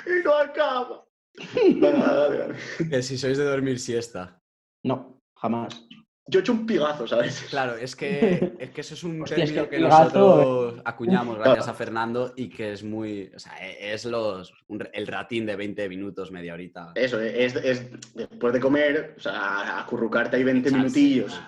Y 0.06 0.24
no 0.24 0.34
acaba. 0.36 1.06
Venga, 1.56 2.14
dale, 2.14 2.38
dale. 2.38 2.56
Que 2.90 3.02
si 3.04 3.18
sois 3.18 3.38
de 3.38 3.46
dormir 3.46 3.80
siesta. 3.80 4.40
No, 4.84 5.20
jamás. 5.38 5.88
Yo 6.28 6.40
he 6.40 6.42
hecho 6.44 6.52
un 6.54 6.66
pigazo, 6.66 7.08
¿sabes? 7.08 7.48
Claro, 7.50 7.76
es 7.76 7.96
que, 7.96 8.54
es 8.60 8.70
que 8.70 8.82
eso 8.82 8.94
es 8.94 9.04
un 9.04 9.22
Hostia, 9.24 9.38
es 9.44 9.50
término 9.50 9.64
que 9.66 9.70
que, 9.72 9.78
pigazo, 9.84 10.04
nosotros 10.04 10.82
acuñamos 10.86 11.36
gracias 11.40 11.58
Claro. 11.66 11.72
a 11.72 11.76
Fernando 11.76 12.34
y 12.36 12.50
que 12.50 12.74
es 12.74 12.84
muy. 12.84 13.32
O 13.36 13.40
sea, 13.40 13.54
es 13.58 14.06
los, 14.06 14.54
un- 14.68 14.88
el 14.94 15.08
ratín 15.08 15.46
de 15.46 15.56
20 15.56 15.90
minutos, 15.90 16.32
media 16.32 16.54
horita. 16.54 16.92
Eso, 16.96 17.20
es, 17.20 17.56
es 17.56 17.90
después 18.14 18.54
de 18.54 18.60
comer, 18.60 19.16
o 19.18 19.20
sea, 19.20 19.80
acurrucarte 19.82 20.38
ahí 20.38 20.44
20 20.44 20.70
Echarse 20.70 20.78
minutillos, 20.84 21.42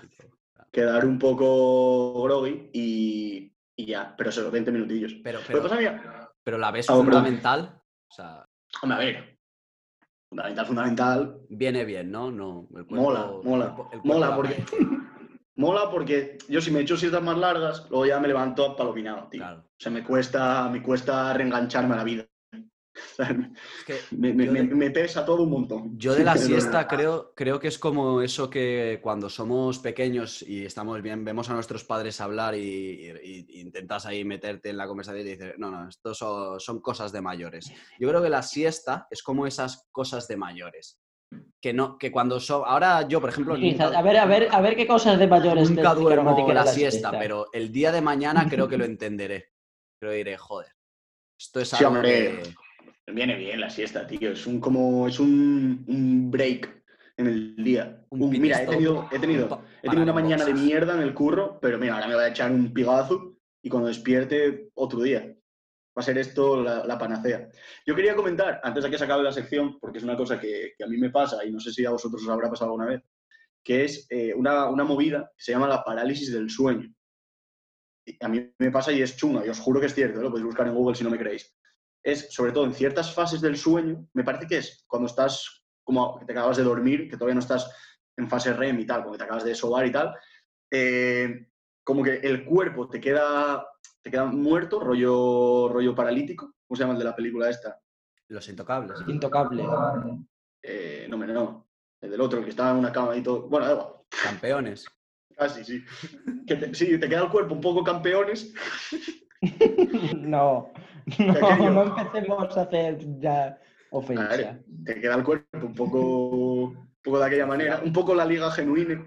quedar 0.71 1.05
un 1.05 1.19
poco 1.19 2.23
groggy 2.23 2.69
y, 2.73 3.53
y 3.77 3.85
ya. 3.85 4.15
Pero 4.17 4.31
eso, 4.31 4.49
20 4.49 4.71
minutillos. 4.71 5.13
Pero, 5.23 5.39
pero, 5.47 5.61
pasa, 5.63 5.75
mira, 5.77 6.31
pero 6.43 6.57
la 6.57 6.71
ves 6.71 6.89
Ah, 6.89 6.95
fundamental. 6.95 7.79
O 8.13 8.15
sea, 8.15 8.45
hombre, 8.83 8.95
a 8.95 8.99
ver. 8.99 9.37
Fundamental, 10.29 10.65
fundamental. 10.67 11.37
viene 11.49 11.83
bien, 11.83 12.11
¿no? 12.11 12.29
no 12.29 12.67
el 12.75 12.85
cuerpo- 12.85 12.95
Mola, 12.95 13.31
mola, 13.43 13.65
cuerpo- 13.75 13.89
el 13.91 14.01
cuerpo 14.01 14.07
mola, 14.07 14.35
porque 14.35 14.63
mola 15.55 15.89
porque 15.89 16.37
yo 16.47 16.61
si 16.61 16.69
me 16.69 16.81
echo 16.81 16.95
siestas 16.95 17.23
más 17.23 17.37
largas, 17.39 17.87
luego 17.89 18.05
ya 18.05 18.19
me 18.19 18.27
levanto 18.27 18.65
apalopinado, 18.65 19.27
tío. 19.29 19.41
Claro. 19.41 19.61
O 19.61 19.75
sea, 19.79 19.91
me 19.91 20.03
cuesta, 20.03 20.69
me 20.69 20.83
cuesta 20.83 21.33
reengancharme 21.33 21.95
a 21.95 21.97
la 21.97 22.03
vida. 22.03 22.25
O 23.13 23.15
sea, 23.15 23.29
Es 23.29 23.83
que 23.85 24.15
me, 24.15 24.33
me- 24.33 24.45
yo 24.45 24.53
de- 24.53 24.63
me- 24.63 24.75
me 24.75 24.91
pesa 24.91 25.25
todo 25.25 25.43
un 25.43 25.49
montón. 25.49 25.97
Yo 25.97 26.13
de 26.13 26.23
la 26.23 26.35
siesta 26.37 26.87
creo, 26.87 27.33
creo 27.35 27.59
que 27.59 27.67
es 27.67 27.79
como 27.79 28.21
eso 28.21 28.49
que 28.49 28.99
cuando 29.01 29.29
somos 29.29 29.79
pequeños 29.79 30.41
y 30.43 30.65
estamos 30.65 31.01
bien, 31.01 31.25
vemos 31.25 31.49
a 31.49 31.53
nuestros 31.53 31.83
padres 31.83 32.21
hablar 32.21 32.55
y, 32.55 32.59
y- 32.61 33.45
y 33.49 33.61
intentas 33.61 34.05
ahí 34.05 34.23
meterte 34.23 34.69
en 34.69 34.77
la 34.77 34.87
conversación 34.87 35.25
y 35.25 35.31
dices, 35.31 35.53
no, 35.57 35.71
no, 35.71 35.89
esto 35.89 36.13
son, 36.13 36.59
son 36.59 36.81
cosas 36.81 37.11
de 37.11 37.21
mayores. 37.21 37.71
Yo 37.99 38.07
creo 38.09 38.21
que 38.21 38.29
la 38.29 38.43
siesta 38.43 39.07
es 39.09 39.23
como 39.23 39.47
esas 39.47 39.87
cosas 39.91 40.27
de 40.27 40.37
mayores. 40.37 40.99
Que 41.59 41.73
no, 41.73 41.97
que 41.97 42.11
cuando 42.11 42.39
son. 42.39 42.61
Ahora 42.63 43.07
yo, 43.07 43.19
por 43.19 43.29
ejemplo, 43.31 43.55
Quizás- 43.55 43.87
nunca, 43.87 43.97
a 43.97 44.01
ver, 44.03 44.17
a 44.17 44.25
ver, 44.25 44.47
a 44.51 44.61
ver 44.61 44.75
qué 44.75 44.85
cosas 44.85 45.17
de 45.17 45.25
mayores 45.25 45.67
nunca 45.71 45.95
duermo 45.95 46.47
la 46.47 46.53
la 46.53 46.65
siesta, 46.67 47.09
pero 47.17 47.47
el 47.53 47.71
día 47.71 47.91
de 47.91 48.01
mañana 48.01 48.47
creo 48.47 48.67
que 48.67 48.77
lo 48.77 48.85
entenderé. 48.85 49.49
Creo 49.99 50.11
que 50.11 50.17
diré, 50.17 50.37
joder, 50.37 50.67
esto 51.39 51.59
es 51.59 51.69
Sí, 51.69 51.77
algo 51.83 51.95
hombre. 51.95 52.11
que- 52.43 52.53
Viene 53.07 53.35
bien 53.35 53.59
la 53.59 53.69
siesta, 53.69 54.07
tío. 54.07 54.31
Es 54.31 54.47
un 54.47 54.59
como 54.59 55.07
es 55.07 55.19
un, 55.19 55.83
un 55.87 56.31
break 56.31 56.83
en 57.17 57.27
el 57.27 57.55
día. 57.63 58.05
Un 58.09 58.23
Un- 58.23 58.31
pit 58.31 58.41
mira, 58.41 58.63
he 58.63 58.67
tenido, 58.67 59.07
he 59.11 59.19
tenido, 59.19 59.61
he 59.81 59.89
tenido 59.89 60.03
una 60.03 60.13
mañana 60.13 60.45
de 60.45 60.53
mierda 60.53 60.95
en 60.95 61.01
el 61.01 61.13
curro, 61.13 61.59
pero 61.61 61.77
mira, 61.77 61.95
ahora 61.95 62.07
me 62.07 62.15
voy 62.15 62.23
a 62.23 62.29
echar 62.29 62.51
un 62.51 62.73
pigazo 62.73 63.37
y 63.61 63.69
cuando 63.69 63.89
despierte 63.89 64.69
otro 64.75 65.01
día. 65.01 65.35
Va 65.95 66.01
a 66.01 66.03
ser 66.03 66.17
esto 66.17 66.63
la, 66.63 66.83
la 66.85 66.97
panacea. 66.97 67.49
Yo 67.85 67.93
quería 67.93 68.15
comentar, 68.15 68.59
antes 68.63 68.83
de 68.83 68.89
que 68.89 68.97
se 68.97 69.03
acabe 69.03 69.21
la 69.21 69.31
sección, 69.31 69.77
porque 69.79 69.99
es 69.99 70.03
una 70.03 70.17
cosa 70.17 70.39
que, 70.39 70.73
que 70.75 70.83
a 70.83 70.87
mí 70.87 70.97
me 70.97 71.11
pasa 71.11 71.45
y 71.45 71.51
no 71.51 71.59
sé 71.59 71.71
si 71.71 71.85
a 71.85 71.91
vosotros 71.91 72.23
os 72.23 72.29
habrá 72.29 72.49
pasado 72.49 72.71
alguna 72.71 72.87
vez, 72.87 73.03
que 73.63 73.83
es 73.85 74.07
eh, 74.09 74.33
una, 74.33 74.69
una 74.69 74.83
movida 74.85 75.31
que 75.37 75.43
se 75.43 75.51
llama 75.51 75.67
la 75.67 75.83
parálisis 75.83 76.33
del 76.33 76.49
sueño. 76.49 76.91
Y 78.05 78.17
a 78.25 78.27
mí 78.27 78.51
me 78.57 78.71
pasa 78.71 78.91
y 78.91 79.01
es 79.03 79.15
chunga, 79.15 79.45
y 79.45 79.49
os 79.49 79.59
juro 79.59 79.79
que 79.79 79.85
es 79.85 79.93
cierto, 79.93 80.19
¿eh? 80.19 80.23
lo 80.23 80.29
podéis 80.31 80.45
buscar 80.47 80.67
en 80.67 80.73
Google 80.73 80.95
si 80.95 81.03
no 81.03 81.09
me 81.11 81.19
creéis. 81.19 81.55
Es, 82.03 82.33
sobre 82.33 82.51
todo 82.51 82.65
en 82.65 82.73
ciertas 82.73 83.13
fases 83.13 83.39
del 83.41 83.57
sueño, 83.57 84.07
me 84.13 84.23
parece 84.23 84.45
que 84.47 84.57
es 84.57 84.83
cuando 84.87 85.07
estás 85.07 85.63
como 85.83 86.19
que 86.19 86.25
te 86.25 86.31
acabas 86.33 86.57
de 86.57 86.63
dormir, 86.63 87.09
que 87.09 87.15
todavía 87.17 87.35
no 87.35 87.39
estás 87.41 87.69
en 88.17 88.29
fase 88.29 88.53
REM 88.53 88.79
y 88.79 88.85
tal, 88.85 89.01
como 89.01 89.13
que 89.13 89.17
te 89.19 89.23
acabas 89.23 89.43
de 89.43 89.55
sobar 89.55 89.85
y 89.85 89.91
tal, 89.91 90.13
eh, 90.71 91.47
como 91.83 92.03
que 92.03 92.15
el 92.15 92.45
cuerpo 92.45 92.89
te 92.89 92.99
queda, 93.01 93.65
te 94.01 94.11
queda 94.11 94.25
muerto, 94.25 94.79
rollo, 94.79 95.69
rollo 95.69 95.95
paralítico. 95.95 96.53
¿Cómo 96.67 96.75
se 96.77 96.83
llama 96.83 96.93
el 96.93 96.99
de 96.99 97.05
la 97.05 97.15
película 97.15 97.49
esta? 97.49 97.79
Los 98.29 98.47
intocables. 98.49 98.99
Intocable. 99.07 99.63
Eh, 100.61 101.07
no, 101.09 101.17
me 101.17 101.27
no. 101.27 101.67
El 102.01 102.11
del 102.11 102.21
otro, 102.21 102.39
el 102.39 102.45
que 102.45 102.51
estaba 102.51 102.71
en 102.71 102.77
una 102.77 102.91
cama 102.91 103.15
y 103.15 103.21
todo. 103.23 103.47
Bueno, 103.47 103.65
da 103.65 103.73
igual. 103.73 103.87
Campeones. 104.23 104.85
Casi, 105.35 105.63
sí. 105.63 105.83
Que 106.47 106.55
te- 106.55 106.73
sí, 106.73 106.97
te 106.99 107.09
queda 107.09 107.23
el 107.23 107.29
cuerpo 107.29 107.53
un 107.55 107.61
poco 107.61 107.83
campeones. 107.83 108.53
No, 110.17 110.71
no, 111.19 111.71
no 111.71 111.83
empecemos 111.83 112.57
a 112.57 112.61
hacer 112.61 112.97
ya 113.19 113.57
ofensa. 113.91 114.59
Te 114.85 115.01
queda 115.01 115.15
el 115.15 115.23
cuerpo 115.23 115.65
un 115.67 115.75
poco, 115.75 115.99
un 115.99 116.89
poco 117.03 117.19
de 117.19 117.25
aquella 117.25 117.45
manera. 117.45 117.81
Un 117.83 117.93
poco 117.93 118.15
la 118.15 118.25
liga 118.25 118.51
genuina. 118.51 119.05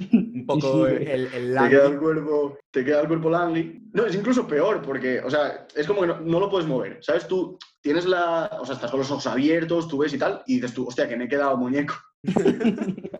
Un 0.10 0.46
poco 0.46 0.86
Sí, 0.86 0.94
el, 0.94 1.26
el 1.34 1.54
Te 1.54 1.68
queda 1.68 1.86
el 1.88 1.98
cuerpo, 1.98 2.58
te 2.70 2.82
queda 2.82 3.02
el 3.02 3.08
cuerpo 3.08 3.28
Langley. 3.28 3.82
No, 3.92 4.06
es 4.06 4.14
incluso 4.14 4.46
peor, 4.48 4.80
porque, 4.80 5.20
o 5.20 5.28
sea, 5.28 5.66
es 5.74 5.86
como 5.86 6.00
que 6.00 6.06
no, 6.06 6.20
no 6.20 6.40
lo 6.40 6.48
puedes 6.48 6.66
mover. 6.66 6.98
¿Sabes? 7.02 7.26
Tú 7.26 7.58
tienes 7.82 8.06
la. 8.06 8.50
O 8.58 8.64
sea, 8.64 8.76
estás 8.76 8.90
con 8.90 9.00
los 9.00 9.10
ojos 9.10 9.26
abiertos, 9.26 9.86
tú 9.86 9.98
ves 9.98 10.14
y 10.14 10.18
tal, 10.18 10.42
y 10.46 10.54
dices 10.54 10.72
tú, 10.72 10.86
hostia, 10.86 11.06
que 11.06 11.16
me 11.16 11.24
he 11.24 11.28
quedado 11.28 11.58
muñeco. 11.58 11.94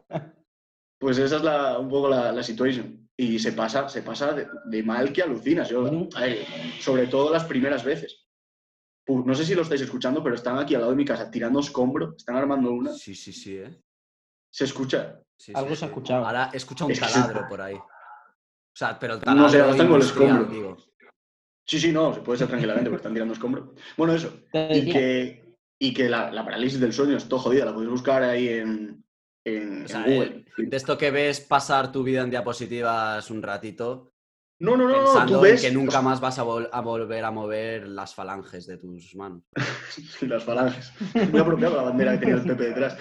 pues 1.07 1.19
esa 1.19 1.37
es 1.37 1.43
la, 1.45 1.79
un 1.79 1.89
poco 1.89 2.09
la, 2.09 2.33
la 2.33 2.43
situation. 2.43 3.09
Y 3.17 3.39
se 3.39 3.53
pasa, 3.53 3.89
se 3.89 4.03
pasa 4.03 4.33
de, 4.33 4.49
de 4.65 4.83
mal 4.83 5.13
que 5.13 5.23
alucinas. 5.23 5.69
Yo, 5.69 5.85
ver, 5.85 6.45
sobre 6.81 7.07
todo 7.07 7.33
las 7.33 7.45
primeras 7.45 7.85
veces. 7.85 8.27
No 9.07 9.33
sé 9.37 9.45
si 9.45 9.55
lo 9.55 9.63
estáis 9.63 9.83
escuchando, 9.83 10.21
pero 10.21 10.35
están 10.35 10.59
aquí 10.59 10.75
al 10.75 10.81
lado 10.81 10.91
de 10.91 10.97
mi 10.97 11.05
casa 11.05 11.31
tirando 11.31 11.61
escombro, 11.61 12.15
están 12.17 12.35
armando 12.35 12.73
una. 12.73 12.93
Sí, 12.93 13.15
sí, 13.15 13.33
sí, 13.33 13.57
¿eh? 13.59 13.81
Se 14.51 14.65
escucha. 14.65 15.23
Sí, 15.39 15.53
Algo 15.55 15.71
sí, 15.71 15.77
se 15.77 15.85
ha 15.85 15.89
sí. 15.89 15.93
escuchado. 15.93 16.27
Ahora 16.27 16.51
escucha 16.53 16.85
un 16.87 16.91
Es 16.91 16.99
se- 16.99 17.05
taladro 17.05 17.47
por 17.49 17.61
ahí. 17.61 17.77
O 17.77 17.87
sea, 18.75 18.99
pero 18.99 19.15
el 19.15 19.21
No 19.21 19.25
taladro 19.27 19.49
sé, 19.51 19.61
ahora 19.61 19.71
están 19.71 19.87
con 19.89 20.01
el 20.01 20.07
escombro. 20.09 20.45
digo. 20.47 20.77
Sí, 21.65 21.79
sí, 21.79 21.93
no, 21.93 22.13
se 22.15 22.21
puede 22.21 22.39
ser 22.41 22.49
tranquilamente 22.49 22.91
porque 22.91 23.03
están 23.03 23.13
tirando 23.15 23.33
escombro. 23.35 23.75
Bueno, 23.97 24.13
eso. 24.13 24.41
Y 24.53 24.91
que, 24.91 25.55
y 25.79 25.95
que 25.95 26.09
la, 26.09 26.33
la 26.33 26.45
parálisis 26.45 26.81
del 26.81 26.93
sueño 26.93 27.17
es 27.17 27.29
todo 27.29 27.39
jodida, 27.39 27.65
la 27.65 27.75
podéis 27.75 27.93
buscar 27.93 28.25
ahí 28.25 28.49
en, 28.49 29.06
en, 29.47 29.85
O 29.85 29.89
sea, 29.89 30.05
en 30.07 30.13
Google. 30.15 30.45
el- 30.59 30.71
de 30.71 30.77
esto 30.77 30.99
que 30.99 31.11
ves 31.11 31.41
pasar 31.41 31.93
tu 31.93 32.03
vida 32.03 32.23
en 32.23 32.31
diapositivas 32.31 33.31
un 33.31 33.43
ratito, 33.43 34.13
No, 34.59 34.75
no, 34.77 34.89
no, 34.89 34.95
pensando 34.95 35.35
tú 35.37 35.41
ves 35.43 35.63
en 35.65 35.71
que 35.71 35.75
nunca 35.79 36.01
más 36.03 36.19
vas 36.21 36.39
a, 36.39 36.45
vol- 36.45 36.69
a 36.73 36.81
volver 36.81 37.25
a 37.25 37.31
mover 37.31 37.87
las 37.89 38.15
falanges 38.15 38.67
de 38.67 38.79
tus 38.79 39.15
manos. 39.15 39.43
las 40.23 40.43
falanges. 40.45 40.93
Muy 41.31 41.41
apropiado 41.41 41.77
la 41.77 41.83
bandera 41.83 42.13
que 42.13 42.19
tenía 42.21 42.35
el 42.37 42.43
Pepe 42.43 42.65
detrás. 42.65 42.97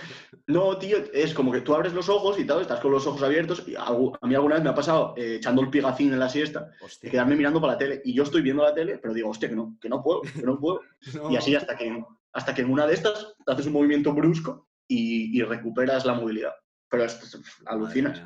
No, 0.47 0.77
tío, 0.77 0.97
es 1.13 1.34
como 1.34 1.51
que 1.51 1.62
tú 1.62 1.73
abres 1.73 1.93
los 1.93 2.10
ojos 2.10 2.38
y 2.39 2.45
tal, 2.45 2.62
estás 2.62 2.79
con 2.81 2.91
los 2.91 3.08
ojos 3.08 3.23
abiertos. 3.23 3.63
Y 3.67 3.75
algo- 3.75 4.17
a 4.21 4.27
mí 4.27 4.36
alguna 4.36 4.55
vez 4.55 4.63
me 4.65 4.69
ha 4.69 4.75
pasado 4.75 5.13
eh, 5.17 5.36
echando 5.38 5.62
el 5.62 5.69
pigacín 5.69 6.13
en 6.13 6.19
la 6.19 6.29
siesta, 6.29 6.69
de 7.01 7.10
quedarme 7.10 7.36
mirando 7.36 7.60
para 7.62 7.73
la 7.73 7.79
tele. 7.79 8.01
Y 8.05 8.13
yo 8.13 8.23
estoy 8.23 8.41
viendo 8.41 8.62
la 8.63 8.73
tele, 8.73 8.97
pero 8.99 9.13
digo, 9.13 9.29
hostia, 9.29 9.49
que 9.49 9.55
no, 9.55 9.77
que 9.81 9.89
no 9.89 10.03
puedo, 10.03 10.21
que 10.21 10.43
no 10.43 10.60
puedo. 10.60 10.81
Y 11.31 11.38
así 11.38 11.55
hasta 11.55 11.75
que, 11.77 12.03
hasta 12.34 12.53
que 12.53 12.62
en 12.62 12.69
una 12.69 12.86
de 12.86 12.93
estas 12.93 13.34
te 13.45 13.51
haces 13.51 13.65
un 13.67 13.73
movimiento 13.73 14.13
brusco 14.13 14.67
y, 14.87 15.37
y 15.37 15.43
recuperas 15.43 16.05
la 16.05 16.13
movilidad. 16.13 16.53
Pero 16.89 17.03
es, 17.05 17.21
es- 17.21 17.41
alucinas. 17.65 18.21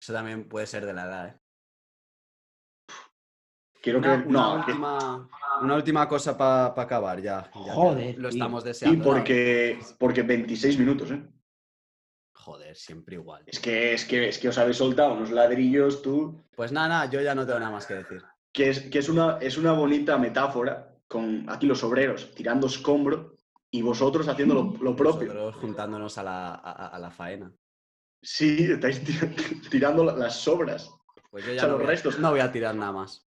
Eso 0.00 0.12
también 0.12 0.48
puede 0.48 0.66
ser 0.66 0.84
de 0.84 0.92
la 0.92 1.04
edad, 1.04 1.28
¿eh? 1.28 1.38
Quiero 3.80 3.98
Una, 3.98 4.08
creer. 4.14 4.26
una 4.28 4.56
No, 4.56 4.66
que- 4.66 5.64
una 5.64 5.74
última 5.74 6.08
cosa 6.08 6.36
para 6.38 6.66
acabar 6.80 7.20
ya. 7.20 7.50
Joder, 7.52 8.16
Lo 8.18 8.28
estamos 8.28 8.64
deseando. 8.64 9.04
porque, 9.04 9.78
porque 9.98 10.22
26 10.22 10.78
minutos, 10.78 11.10
¿eh? 11.10 11.22
Joder, 12.34 12.76
siempre 12.76 13.14
igual. 13.16 13.44
Es 13.46 13.60
que, 13.60 13.92
es, 13.94 14.04
que, 14.04 14.28
es 14.28 14.38
que 14.38 14.48
os 14.48 14.58
habéis 14.58 14.76
soltado 14.78 15.14
unos 15.14 15.30
ladrillos 15.30 16.02
tú. 16.02 16.44
Pues 16.56 16.72
nada, 16.72 16.88
nada, 16.88 17.10
yo 17.10 17.20
ya 17.20 17.34
no 17.34 17.46
tengo 17.46 17.58
nada 17.60 17.70
más 17.70 17.86
que 17.86 17.94
decir. 17.94 18.22
que 18.52 18.70
es, 18.70 18.80
que 18.82 18.98
es, 18.98 19.08
una, 19.08 19.38
es 19.40 19.56
una 19.58 19.72
bonita 19.72 20.16
metáfora 20.18 20.96
con 21.06 21.48
aquí 21.48 21.66
los 21.66 21.84
obreros 21.84 22.34
tirando 22.34 22.66
escombro 22.66 23.31
y 23.74 23.82
vosotros 23.82 24.28
haciendo 24.28 24.54
lo, 24.54 24.74
lo 24.80 24.94
propio. 24.94 25.32
Nosotros 25.34 25.56
juntándonos 25.56 26.18
a 26.18 26.22
la, 26.22 26.54
a- 26.54 26.88
a 26.88 26.98
la 26.98 27.10
faena. 27.10 27.52
Sí, 28.22 28.68
estáis 28.70 29.02
tir- 29.02 29.34
tirando 29.70 30.04
la- 30.04 30.16
las 30.16 30.36
sobras. 30.40 30.90
Pues 31.30 31.44
yo 31.46 31.52
O 31.52 31.54
ya 31.54 31.60
sea, 31.60 31.68
no, 31.68 31.74
los 31.74 31.82
voy 31.82 31.90
restos. 31.90 32.18
no 32.20 32.30
voy 32.30 32.40
a 32.40 32.52
tirar 32.52 32.74
nada 32.76 32.92
más. 32.92 33.26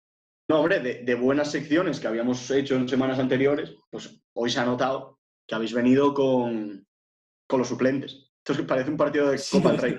No, 0.49 0.59
hombre, 0.61 0.79
de, 0.81 1.03
de 1.03 1.15
buenas 1.15 1.51
secciones 1.51 1.99
que 1.99 2.07
habíamos 2.07 2.51
hecho 2.51 2.77
en 2.77 2.87
semanas 2.89 3.19
anteriores, 3.19 3.75
pues 3.91 4.23
hoy 4.35 4.51
se 4.51 4.61
ha 4.61 4.65
notado 4.67 5.19
que 5.49 5.55
habéis 5.55 5.73
venido 5.73 6.13
con, 6.13 6.87
con 7.49 7.59
los 7.61 7.69
suplentes. 7.69 8.31
Esto 8.39 8.53
es 8.53 8.59
que 8.59 8.65
parece 8.65 8.91
un 8.91 8.99
partido 8.99 9.31
de 9.31 9.41
Copa 9.51 9.73
del 9.73 9.79
Rey. 9.81 9.97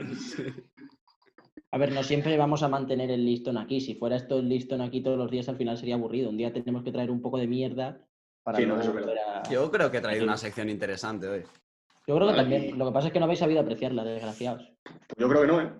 A 1.71 1.77
ver, 1.79 1.91
no 1.91 2.03
siempre 2.03 2.37
vamos 2.37 2.61
a 2.63 2.69
mantener 2.69 3.09
el 3.09 3.25
listón 3.25 3.57
aquí. 3.57 3.81
Si 3.81 3.95
fuera 3.95 4.15
esto 4.15 4.37
el 4.39 4.47
listón 4.47 4.81
aquí 4.81 5.01
todos 5.01 5.17
los 5.17 5.31
días, 5.31 5.49
al 5.49 5.57
final 5.57 5.77
sería 5.77 5.95
aburrido. 5.95 6.29
Un 6.29 6.37
día 6.37 6.53
tenemos 6.53 6.83
que 6.83 6.91
traer 6.91 7.09
un 7.11 7.21
poco 7.21 7.37
de 7.39 7.47
mierda 7.47 7.99
para 8.45 8.59
Sí, 8.59 8.65
no, 8.65 8.75
luego 8.75 8.81
eso 8.89 8.99
es 8.99 9.05
volver 9.05 9.19
a- 9.19 9.43
Yo 9.49 9.71
creo 9.71 9.89
que 9.91 9.97
he 9.97 10.01
traído 10.01 10.23
una 10.23 10.37
sección 10.37 10.69
interesante 10.69 11.27
hoy. 11.27 11.43
Yo 12.07 12.15
creo 12.15 12.27
que 12.29 12.35
también. 12.35 12.77
Lo 12.77 12.85
que 12.85 12.91
pasa 12.91 13.07
es 13.07 13.13
que 13.13 13.19
no 13.19 13.25
habéis 13.25 13.39
sabido 13.39 13.59
apreciarla, 13.61 14.03
desgraciados. 14.03 14.71
Pues 14.83 15.17
yo 15.17 15.27
creo 15.27 15.41
que 15.41 15.47
no, 15.47 15.61
¿eh? 15.61 15.73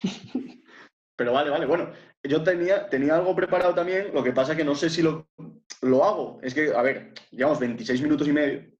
Pero 1.16 1.32
vale, 1.34 1.50
vale, 1.50 1.66
bueno. 1.66 1.92
Yo 2.22 2.42
tenía, 2.42 2.88
tenía 2.88 3.16
algo 3.16 3.36
preparado 3.36 3.74
también, 3.74 4.12
lo 4.14 4.22
que 4.24 4.32
pasa 4.32 4.56
que 4.56 4.64
no 4.64 4.74
sé 4.74 4.88
si 4.90 5.02
lo, 5.02 5.28
lo 5.82 6.04
hago. 6.04 6.38
Es 6.42 6.54
que, 6.54 6.74
a 6.74 6.80
ver, 6.82 7.12
llevamos 7.30 7.60
26 7.60 8.00
minutos 8.02 8.26
y 8.26 8.32
medio. 8.32 8.70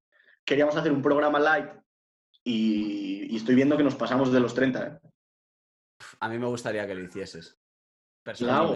Queríamos 0.44 0.76
hacer 0.76 0.90
un 0.90 1.02
programa 1.02 1.38
light 1.38 1.68
y, 2.44 3.26
y 3.32 3.36
estoy 3.36 3.54
viendo 3.54 3.76
que 3.76 3.84
nos 3.84 3.94
pasamos 3.94 4.32
de 4.32 4.40
los 4.40 4.54
30, 4.54 4.86
¿eh? 4.86 5.08
A 6.20 6.28
mí 6.28 6.38
me 6.38 6.46
gustaría 6.46 6.86
que 6.86 6.94
lo 6.94 7.02
hicieses. 7.02 7.58
La 8.40 8.58
hago. 8.58 8.74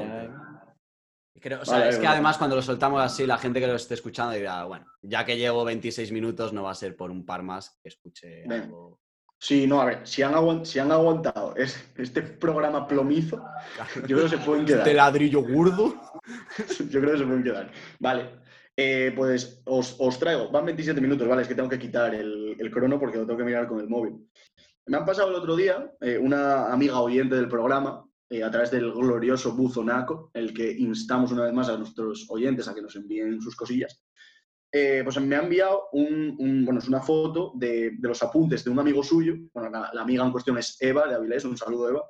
Personalmente. 1.33 1.41
Creo- 1.41 1.63
o 1.63 1.65
sea, 1.65 1.79
Vale, 1.79 1.91
es 1.91 1.99
que 1.99 2.07
además 2.07 2.39
cuando 2.39 2.57
lo 2.57 2.63
soltamos 2.63 3.01
así, 3.03 3.27
la 3.27 3.39
gente 3.39 3.61
que 3.61 3.67
lo 3.67 3.75
esté 3.77 3.95
escuchando 3.95 4.35
dirá, 4.35 4.65
bueno, 4.65 4.87
ya 5.03 5.25
que 5.25 5.37
llevo 5.39 5.65
26 5.65 6.13
minutos, 6.13 6.53
no 6.53 6.63
va 6.65 6.73
a 6.73 6.75
ser 6.75 6.97
por 6.97 7.11
un 7.11 7.25
par 7.25 7.43
más 7.43 7.79
que 7.83 7.89
escuche 7.89 8.43
Venga. 8.47 8.65
algo. 8.65 9.01
Sí, 9.43 9.67
no, 9.67 9.81
a 9.81 9.87
ver, 9.87 10.07
si 10.07 10.21
han, 10.23 10.35
aguant- 10.35 10.65
si 10.67 10.79
han 10.81 10.93
aguantado 10.93 11.57
es- 11.57 11.83
este 11.97 12.21
programa 12.23 12.87
plomizo, 12.87 13.43
yo 14.07 14.17
creo 14.19 14.23
que 14.25 14.37
se 14.37 14.39
pueden 14.39 14.67
quedar. 14.67 14.81
Este 14.81 14.93
ladrillo 14.95 15.43
gordo. 15.43 15.95
Yo 16.91 17.01
creo 17.01 17.13
que 17.13 17.19
se 17.19 17.25
pueden 17.25 17.43
quedar. 17.43 17.73
Vale, 17.99 18.31
eh, 18.77 19.13
pues 19.17 19.63
os, 19.65 19.97
os 19.99 20.19
traigo, 20.19 20.51
van 20.51 20.67
27 20.67 21.01
minutos, 21.01 21.27
¿vale? 21.27 21.43
Es 21.43 21.49
que 21.49 21.55
tengo 21.55 21.69
que 21.71 21.79
quitar 21.79 22.15
el, 22.15 22.55
el 22.59 22.71
crono 22.71 23.01
porque 23.01 23.17
lo 23.17 23.25
tengo 23.27 23.39
que 23.39 23.45
mirar 23.45 23.67
con 23.67 23.81
el 23.81 23.89
móvil. 23.89 24.29
Me 24.87 24.99
han 24.99 25.07
pasado 25.07 25.29
el 25.31 25.35
otro 25.37 25.57
día 25.57 25.91
eh, 26.03 26.19
una 26.19 26.71
amiga 26.71 27.01
oyente 27.01 27.35
del 27.37 27.49
programa, 27.49 28.05
eh, 28.31 28.43
a 28.45 28.51
través 28.51 28.71
del 28.71 28.93
glorioso 28.93 29.53
buzo 29.55 29.83
Naco, 29.85 30.31
el 30.35 30.55
que 30.55 30.71
instamos 30.73 31.33
una 31.33 31.45
vez 31.45 31.53
más 31.53 31.69
a 31.69 31.77
nuestros 31.77 32.27
oyentes 32.31 32.69
a 32.69 32.75
que 32.75 32.83
nos 32.83 32.97
envíen 32.97 33.41
sus 33.43 33.57
cosillas. 33.57 34.03
Eh, 34.73 35.01
pues 35.03 35.21
me 35.21 35.35
ha 35.35 35.43
enviado 35.43 35.89
un, 35.93 36.37
un- 36.39 36.65
bueno, 36.65 36.79
es 36.79 36.87
una 36.89 37.01
foto 37.01 37.53
de, 37.57 37.91
de 37.99 38.09
los 38.09 38.23
apuntes 38.23 38.63
de 38.65 38.71
un 38.71 38.79
amigo 38.79 39.03
suyo. 39.03 39.35
Bueno, 39.53 39.69
la, 39.69 39.91
la 39.93 40.03
amiga 40.03 40.25
en 40.25 40.31
cuestión 40.31 40.57
es 40.59 40.77
Eva 40.81 41.09
de 41.09 41.17
Avilés, 41.17 41.45
un 41.45 41.57
saludo 41.57 41.89
Eva. 41.89 42.05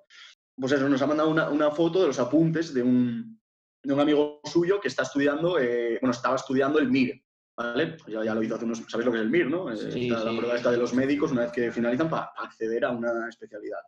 Pues 0.56 0.72
eso, 0.72 0.86
nos 0.88 1.00
ha 1.00 1.06
mandado 1.06 1.30
una, 1.30 1.48
una 1.48 1.70
foto 1.70 2.02
de 2.02 2.08
los 2.08 2.18
apuntes 2.18 2.74
de 2.74 2.82
un, 2.82 3.40
de 3.82 3.94
un 3.94 4.00
amigo 4.00 4.42
suyo 4.44 4.78
que 4.78 4.88
está 4.88 5.04
estudiando, 5.04 5.58
eh, 5.58 5.96
bueno, 6.02 6.12
estaba 6.12 6.36
estudiando 6.36 6.78
el 6.78 6.88
MIR, 6.90 7.22
¿vale? 7.56 7.96
Ya, 8.08 8.22
ya 8.22 8.34
lo 8.34 8.42
hizo 8.42 8.56
hace 8.56 8.66
unos, 8.66 8.82
¿sabéis 8.88 9.06
lo 9.06 9.12
que 9.12 9.18
es 9.18 9.24
el 9.24 9.30
MIR, 9.30 9.46
no? 9.48 9.72
Eh, 9.72 9.76
Sí, 9.90 10.08
está 10.10 10.22
La 10.24 10.30
sí. 10.32 10.36
prueba 10.36 10.56
esta 10.56 10.70
de 10.70 10.76
los 10.76 10.92
médicos 10.92 11.32
una 11.32 11.42
vez 11.42 11.52
que 11.52 11.72
finalizan 11.72 12.10
para 12.10 12.30
acceder 12.36 12.84
a 12.84 12.90
una 12.90 13.26
especialidad. 13.26 13.78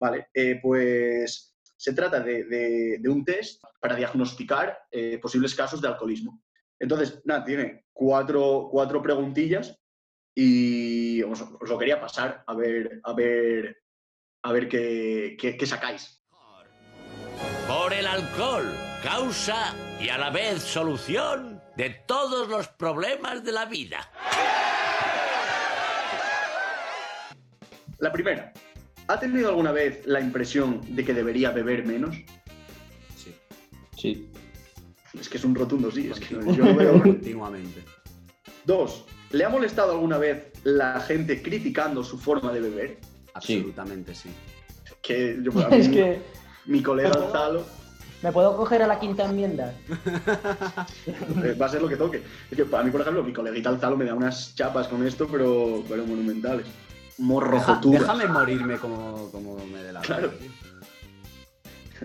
Vale, 0.00 0.28
eh, 0.32 0.58
pues 0.62 1.53
se 1.76 1.92
trata 1.92 2.20
de, 2.20 2.44
de- 2.44 2.98
de 3.00 3.08
un 3.08 3.24
test 3.24 3.62
para 3.80 3.96
diagnosticar 3.96 4.78
eh, 4.90 5.18
posibles 5.18 5.54
casos 5.54 5.80
de 5.80 5.88
alcoholismo. 5.88 6.42
Entonces, 6.78 7.20
nada, 7.24 7.44
tiene 7.44 7.84
cuatro, 7.92 8.68
cuatro 8.70 9.02
preguntillas 9.02 9.78
y 10.34 11.22
os, 11.22 11.40
os 11.40 11.68
lo 11.68 11.78
quería 11.78 12.00
pasar 12.00 12.42
a 12.46 12.54
ver, 12.54 13.00
a 13.04 13.12
ver, 13.12 13.76
a 14.42 14.52
ver 14.52 14.68
qué, 14.68 15.36
qué- 15.38 15.56
qué 15.56 15.66
sacáis. 15.66 16.20
Por 17.68 17.92
el 17.92 18.06
alcohol, 18.06 18.74
causa 19.02 19.74
y 20.00 20.08
a 20.10 20.18
la 20.18 20.30
vez 20.30 20.62
solución 20.62 21.62
de 21.76 21.90
todos 22.06 22.48
los 22.48 22.68
problemas 22.68 23.42
de 23.44 23.52
la 23.52 23.64
vida. 23.64 24.10
La 27.98 28.12
primera, 28.12 28.52
¿ha 29.08 29.18
tenido 29.18 29.48
alguna 29.48 29.72
vez 29.72 30.06
la 30.06 30.20
impresión 30.20 30.80
de 30.88 31.04
que 31.04 31.14
debería 31.14 31.50
beber 31.50 31.86
menos? 31.86 32.16
Sí, 33.16 33.34
Sí. 33.96 34.30
Es 35.18 35.28
que 35.28 35.38
es 35.38 35.44
un 35.44 35.54
rotundo 35.54 35.90
sí, 35.90 36.10
es 36.10 36.18
que 36.18 36.34
yo 36.34 36.64
lo 36.64 36.74
veo. 36.74 37.02
continuamente. 37.02 37.84
Dos, 38.64 39.04
¿le 39.30 39.44
ha 39.44 39.48
molestado 39.48 39.92
alguna 39.92 40.18
vez 40.18 40.50
la 40.64 41.00
gente 41.00 41.42
criticando 41.42 42.02
su 42.02 42.18
forma 42.18 42.52
de 42.52 42.60
beber? 42.60 42.98
Absolutamente 43.34 44.14
sí. 44.14 44.30
Que 45.02 45.38
yo, 45.42 45.52
mí, 45.52 45.64
Es 45.70 45.88
que 45.88 46.20
mi 46.66 46.82
colega 46.82 47.10
Gonzalo 47.10 47.64
me 48.24 48.32
puedo 48.32 48.56
coger 48.56 48.82
a 48.82 48.86
la 48.86 48.98
quinta 48.98 49.26
enmienda. 49.26 49.74
eh, 51.06 51.54
va 51.60 51.66
a 51.66 51.68
ser 51.68 51.82
lo 51.82 51.88
que 51.88 51.96
toque. 51.96 52.22
Es 52.50 52.56
que 52.56 52.64
para 52.64 52.82
mí, 52.82 52.90
por 52.90 53.02
ejemplo, 53.02 53.22
mi 53.22 53.34
coleguita 53.34 53.68
Alzalo 53.68 53.98
me 53.98 54.06
da 54.06 54.14
unas 54.14 54.54
chapas 54.54 54.88
con 54.88 55.06
esto, 55.06 55.28
pero, 55.30 55.84
pero 55.86 56.06
monumentales. 56.06 56.64
Deja- 57.16 57.26
Morrojoturas. 57.28 58.00
déjame 58.02 58.26
morirme 58.26 58.78
como, 58.78 59.30
como 59.30 59.56
me 59.66 59.82
dé 59.82 59.92
la 59.92 60.00
Claro. 60.00 60.32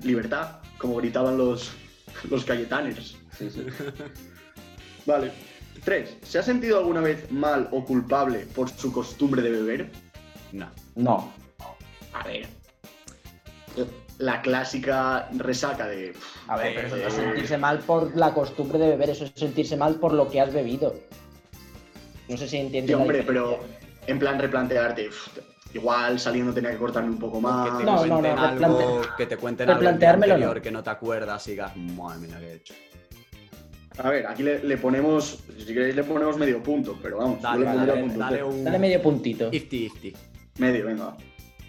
Libertad, 0.03 0.57
como 0.77 0.95
gritaban 0.97 1.37
los, 1.37 1.71
los 2.29 2.45
Cayetaners. 2.45 3.17
Sí, 3.37 3.49
sí. 3.49 3.65
Vale. 5.05 5.31
Tres, 5.83 6.15
¿se 6.23 6.39
ha 6.39 6.43
sentido 6.43 6.77
alguna 6.77 7.01
vez 7.01 7.31
mal 7.31 7.67
o 7.71 7.83
culpable 7.85 8.39
por 8.53 8.69
su 8.69 8.91
costumbre 8.91 9.41
de 9.41 9.49
beber? 9.51 9.91
No. 10.51 10.69
No. 10.95 11.31
A 12.13 12.23
ver. 12.23 12.47
La 14.17 14.41
clásica 14.41 15.29
resaca 15.37 15.87
de. 15.87 16.13
A 16.47 16.57
ver, 16.57 16.75
pero 16.75 16.87
eso 16.87 16.97
no 16.97 17.07
es 17.07 17.13
Eh, 17.13 17.21
sentirse 17.21 17.57
mal 17.57 17.79
por 17.79 18.15
la 18.17 18.33
costumbre 18.33 18.77
de 18.77 18.89
beber, 18.89 19.09
eso 19.11 19.23
es 19.23 19.31
sentirse 19.35 19.77
mal 19.77 19.95
por 19.95 20.13
lo 20.13 20.29
que 20.29 20.41
has 20.41 20.53
bebido. 20.53 20.95
No 22.27 22.35
sé 22.37 22.47
si 22.49 22.57
entiendes. 22.57 22.93
Sí, 22.95 23.01
hombre, 23.01 23.23
pero 23.25 23.59
en 24.09 24.19
plan 24.19 24.39
replantearte. 24.39 25.07
"Uf, 25.09 25.27
Igual 25.71 26.19
saliendo 26.19 26.51
tenía 26.51 26.71
que 26.71 26.77
cortarme 26.77 27.11
un 27.11 27.19
poco 27.19 27.39
más. 27.39 27.69
Que 27.69 27.77
te 27.77 27.83
No, 27.83 28.03
no, 28.07 28.21
no, 28.21 28.27
algo, 28.41 28.57
replante- 28.57 29.15
que 29.17 29.25
te 29.27 29.37
cuenten 29.37 29.69
algo 29.69 29.87
anterior 29.87 30.55
no. 30.55 30.61
que 30.63 30.71
no 30.71 30.81
te 30.81 30.89
acuerdas 30.89 31.47
y 31.47 31.51
digas, 31.51 31.77
madre 31.77 32.27
mía, 32.27 32.37
¿qué 32.39 32.45
he 32.47 32.53
hecho? 32.55 32.73
A 33.99 34.09
ver, 34.09 34.25
aquí 34.25 34.41
le, 34.41 34.63
le 34.63 34.77
ponemos. 34.77 35.43
Si 35.57 35.65
queréis, 35.73 35.95
le 35.95 36.03
ponemos 36.03 36.37
medio 36.37 36.63
punto, 36.63 36.97
pero 37.03 37.17
vamos. 37.17 37.39
Dale, 37.41 37.65
le 37.85 37.93
punto 38.01 38.17
dale 38.19 38.35
cero. 38.37 38.47
un... 38.47 38.63
Dale 38.63 38.79
medio 38.79 38.99
puntito. 39.01 39.49
Ifty, 39.51 39.85
ifty. 39.85 40.13
Medio, 40.57 40.85
venga. 40.87 41.15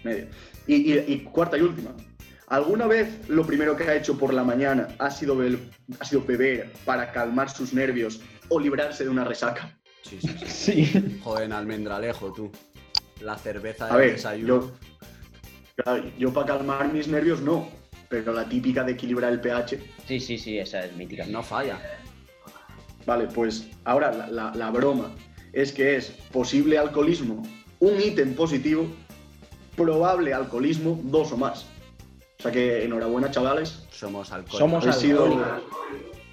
medio. 0.03 0.27
Y, 0.65 0.93
y- 0.93 1.05
y 1.13 1.19
cuarta 1.19 1.57
y 1.57 1.61
última. 1.61 1.91
¿Alguna 2.47 2.87
vez 2.87 3.29
lo 3.29 3.45
primero 3.45 3.75
que 3.75 3.83
ha 3.83 3.93
hecho 3.95 4.17
por 4.17 4.33
la 4.33 4.43
mañana 4.43 4.87
ha 4.97 5.11
sido, 5.11 5.37
ha 5.99 6.05
sido 6.05 6.23
beber 6.25 6.71
para 6.85 7.11
calmar 7.11 7.49
sus 7.51 7.71
nervios 7.73 8.19
o 8.49 8.59
librarse 8.59 9.03
de 9.03 9.09
una 9.11 9.23
resaca? 9.25 9.77
Sí, 10.03 10.17
sí, 10.21 10.27
sí. 10.45 10.85
Sí. 10.85 11.19
Joder, 11.23 11.45
en 11.45 11.53
almendralejo, 11.53 12.31
tú. 12.33 12.51
La 13.21 13.37
cerveza 13.37 13.87
A 13.87 13.97
ver, 13.97 14.13
desayuno. 14.13 14.47
yo, 14.47 14.71
claro, 15.75 16.03
yo 16.17 16.33
para 16.33 16.47
calmar 16.47 16.91
mis 16.91 17.07
nervios 17.07 17.39
no, 17.41 17.69
pero 18.09 18.33
la 18.33 18.45
típica 18.49 18.83
de 18.83 18.93
equilibrar 18.93 19.31
el 19.31 19.39
pH, 19.39 19.79
Sí, 20.07 20.19
sí, 20.19 20.37
sí, 20.37 20.57
esa 20.57 20.83
es 20.85 20.95
mítica. 20.95 21.25
No 21.27 21.43
falla. 21.43 21.79
vale, 23.05 23.27
pues 23.27 23.67
ahora 23.85 24.11
la, 24.11 24.27
la- 24.27 24.51
la 24.55 24.69
broma 24.71 25.11
es 25.53 25.71
que 25.71 25.95
es 25.97 26.07
posible 26.31 26.77
alcoholismo, 26.79 27.43
un 27.79 28.01
ítem 28.01 28.33
positivo, 28.35 28.87
probable 29.75 30.33
alcoholismo, 30.33 30.99
dos 31.03 31.31
o 31.31 31.37
más. 31.37 31.65
O 32.39 32.41
sea 32.43 32.51
que 32.51 32.83
enhorabuena, 32.83 33.29
chavales. 33.29 33.83
Somos 33.91 34.31
alcohólicos. 34.31 34.59
Somos 34.59 34.87
alcohólicos. 34.87 35.47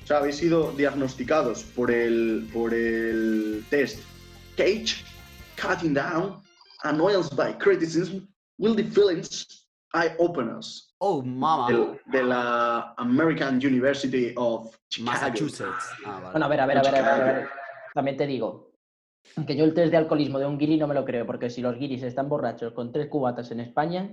O 0.08 0.10
sea, 0.10 0.18
habéis 0.20 0.36
sido 0.36 0.72
diagnosticados 0.72 1.64
por 1.64 1.90
el, 1.90 2.48
por 2.50 2.72
el 2.72 3.62
test 3.68 4.02
Cage, 4.56 5.04
Cutting 5.60 5.92
Down, 5.92 6.40
Annoyance 6.82 7.34
by 7.34 7.58
Criticism, 7.58 8.26
Will 8.58 8.74
the 8.74 8.84
Feelings, 8.84 9.68
Eye 9.92 10.14
Openers, 10.18 10.94
Oh, 11.00 11.20
mama. 11.22 11.68
del- 11.70 12.00
de 12.06 12.22
la 12.24 12.94
American 12.96 13.56
University 13.56 14.32
of 14.36 14.74
Chicago. 14.88 15.12
Massachusetts. 15.12 15.84
Ah, 16.06 16.20
vale. 16.22 16.30
Bueno, 16.32 16.46
a 16.46 16.48
ver, 16.48 16.60
a 16.62 16.66
ver, 16.66 16.78
a 16.78 16.82
ver, 16.82 16.94
a 16.96 17.02
ver, 17.02 17.10
a 17.28 17.32
ver. 17.40 17.48
También 17.92 18.16
te 18.16 18.26
digo 18.26 18.72
que 19.46 19.56
yo 19.56 19.66
el 19.66 19.74
test 19.74 19.90
de 19.90 19.98
alcoholismo 19.98 20.38
de 20.38 20.46
un 20.46 20.56
guiri 20.56 20.78
no 20.78 20.86
me 20.86 20.94
lo 20.94 21.04
creo, 21.04 21.26
porque 21.26 21.50
si 21.50 21.60
los 21.60 21.76
guiris 21.78 22.02
están 22.02 22.30
borrachos 22.30 22.72
con 22.72 22.92
tres 22.92 23.08
cubatas 23.08 23.50
en 23.50 23.60
España, 23.60 24.08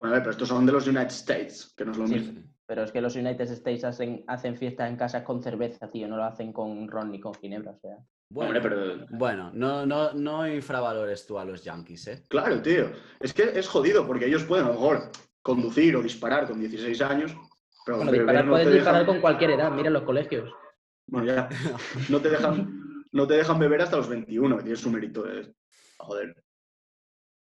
Bueno, 0.00 0.16
a 0.16 0.18
ver, 0.18 0.22
pero 0.24 0.30
estos 0.32 0.48
son 0.48 0.66
de 0.66 0.72
los 0.72 0.88
United 0.88 1.06
States, 1.12 1.72
que 1.76 1.84
no 1.84 1.92
es 1.92 1.98
lo 1.98 2.08
Sí. 2.08 2.14
mismo. 2.14 2.42
Pero 2.66 2.82
es 2.82 2.92
que 2.92 3.00
los 3.00 3.14
United 3.16 3.50
States 3.50 3.84
hacen, 3.84 4.24
hacen 4.26 4.56
fiestas 4.56 4.88
en 4.88 4.96
casas 4.96 5.22
con 5.22 5.42
cerveza, 5.42 5.90
tío, 5.90 6.08
no 6.08 6.16
lo 6.16 6.24
hacen 6.24 6.52
con 6.52 6.88
ron 6.88 7.10
ni 7.10 7.20
con 7.20 7.34
ginebra, 7.34 7.72
o 7.72 7.78
sea. 7.78 7.96
Bueno, 8.30 8.52
Hombre, 8.56 8.62
pero 8.62 9.06
bueno, 9.10 9.50
no, 9.54 9.84
no, 9.86 10.12
no 10.14 10.48
infravalores 10.48 11.26
tú 11.26 11.38
a 11.38 11.44
los 11.44 11.62
Yankees, 11.62 12.06
¿eh? 12.08 12.24
claro, 12.28 12.60
tío. 12.62 12.90
Es 13.20 13.32
que 13.34 13.42
es 13.54 13.68
jodido, 13.68 14.06
porque 14.06 14.26
ellos 14.26 14.44
pueden 14.44 14.64
a 14.64 14.68
lo 14.68 14.74
mejor 14.74 15.10
conducir 15.42 15.94
o 15.96 16.02
disparar 16.02 16.46
con 16.48 16.58
16 16.58 17.00
años, 17.02 17.36
pero 17.84 17.98
Bueno, 17.98 18.12
disparar, 18.12 18.44
no 18.46 18.52
puedes 18.52 18.72
disparar 18.72 19.02
dejan- 19.02 19.06
con 19.06 19.20
cualquier 19.20 19.50
edad, 19.50 19.70
mira 19.70 19.90
los 19.90 20.02
colegios. 20.04 20.50
Bueno, 21.06 21.26
ya. 21.26 21.48
No 22.08 22.18
te 22.20 22.30
dejan, 22.30 23.04
no 23.12 23.26
te 23.26 23.34
dejan 23.34 23.58
beber 23.58 23.82
hasta 23.82 23.98
los 23.98 24.08
21, 24.08 24.56
que 24.56 24.62
tiene 24.62 24.76
su 24.76 24.90
mérito. 24.90 25.30
eh. 25.30 25.52
Joder. 25.98 26.34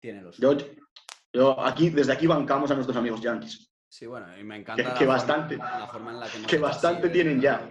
Tiene 0.00 0.22
los. 0.22 0.38
Yo, 0.38 0.56
yo 1.32 1.60
aquí, 1.60 1.90
desde 1.90 2.14
aquí 2.14 2.26
bancamos 2.26 2.70
a 2.70 2.74
nuestros 2.74 2.96
amigos 2.96 3.20
yankees. 3.20 3.69
Sí, 3.90 4.06
bueno, 4.06 4.26
y 4.38 4.44
me 4.44 4.56
encanta. 4.56 4.82
Que- 4.82 4.88
la 4.88 4.94
que 4.94 4.98
forma- 5.04 5.12
bastante- 5.14 5.56
la 5.56 5.86
forma 5.88 6.10
en 6.12 6.20
la 6.20 6.26
que 6.28 6.42
que 6.46 6.58
bastante 6.58 7.04
así, 7.08 7.12
tienen 7.12 7.38
¿eh? 7.38 7.42
ya. 7.42 7.70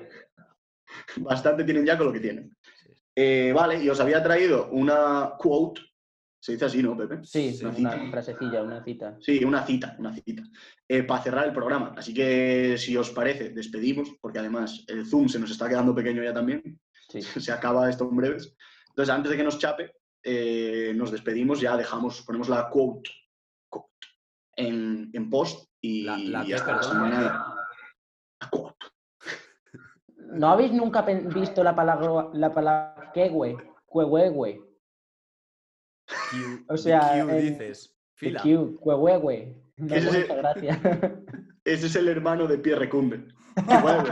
Bastante 1.18 1.64
tienen 1.64 1.86
ya 1.86 1.98
con 1.98 2.08
lo 2.08 2.14
que 2.14 2.20
tienen. 2.20 2.56
Sí. 2.76 2.90
Eh, 3.16 3.54
vale, 3.56 3.82
y 3.82 3.90
os 3.90 4.00
había 4.00 4.22
traído 4.24 4.70
una 4.72 5.34
quote. 5.38 5.82
Se 6.42 6.54
dice 6.54 6.66
así, 6.66 6.82
¿no, 6.82 6.98
Pepe? 6.98 7.20
Sí, 7.24 7.54
Sí. 7.54 7.66
una 7.66 8.10
frasecilla, 8.10 8.64
una 8.64 8.84
cita. 8.84 9.18
Sí, 9.22 9.44
una 9.44 9.66
cita, 9.66 9.96
una 10.00 10.14
cita. 10.14 10.44
eh, 10.88 11.04
para 11.04 11.22
cerrar 11.22 11.46
el 11.46 11.54
programa. 11.54 11.94
Así 11.96 12.14
que, 12.14 12.76
si 12.78 12.98
os 12.98 13.12
parece, 13.12 13.50
despedimos, 13.52 14.10
porque 14.20 14.40
además 14.40 14.84
el 14.88 15.06
Zoom 15.06 15.28
se 15.30 15.38
nos 15.40 15.52
está 15.52 15.70
quedando 15.70 15.94
pequeño 15.94 16.24
ya 16.24 16.34
también. 16.34 16.80
Sí. 17.10 17.22
se 17.50 17.52
acaba 17.52 17.90
esto 17.90 18.10
en 18.10 18.16
breves. 18.18 18.56
Entonces, 18.90 19.14
antes 19.14 19.30
de 19.32 19.38
que 19.38 19.44
nos 19.44 19.60
chape, 19.60 19.94
eh, 20.24 20.92
nos 20.96 21.12
despedimos, 21.12 21.62
ya 21.62 21.78
dejamos, 21.78 22.22
ponemos 22.24 22.50
la 22.50 22.68
quote, 22.70 23.10
quote 23.70 23.88
en, 24.56 25.10
en 25.14 25.30
post 25.30 25.69
y, 25.82 26.04
La- 26.04 26.18
la 26.18 26.46
y 26.46 26.54
hasta 26.54 26.76
la 26.76 26.84
semana. 26.84 27.56
¿No 30.32 30.50
habéis 30.50 30.72
nunca 30.74 31.02
visto 31.02 31.64
la 31.64 31.76
palabra, 31.76 32.30
la 32.34 32.54
palabra 32.54 33.12
quehue? 33.14 33.58
Cuehuehue. 33.86 34.62
Q- 36.08 36.66
O 36.68 36.78
sea, 36.78 37.26
Q 37.26 37.32
dices. 37.36 37.96
Fila. 38.16 38.42
Q, 38.42 38.78
cuehuehue. 38.80 39.56
Me 39.78 39.88
¿Qué 39.88 39.98
es 39.98 40.06
hace 40.08 40.20
ese? 40.20 40.28
mucha 40.28 40.36
gracia. 40.42 40.82
Ese 41.64 41.86
es 41.88 41.96
el 41.96 42.08
hermano 42.08 42.48
de 42.48 42.58
Pierre 42.58 42.80
Recumbe. 42.82 43.28
Qué 43.68 43.76
huevo, 43.76 44.04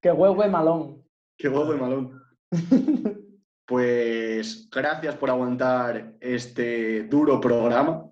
Quehuehue 0.00 0.48
malón. 0.48 1.04
qué 1.36 1.48
huevo 1.48 1.72
de 1.72 1.78
malón. 1.78 2.22
Pues 3.68 4.70
gracias 4.70 5.16
por 5.16 5.28
aguantar 5.28 6.14
este 6.20 7.02
duro 7.08 7.40
programa. 7.40 8.08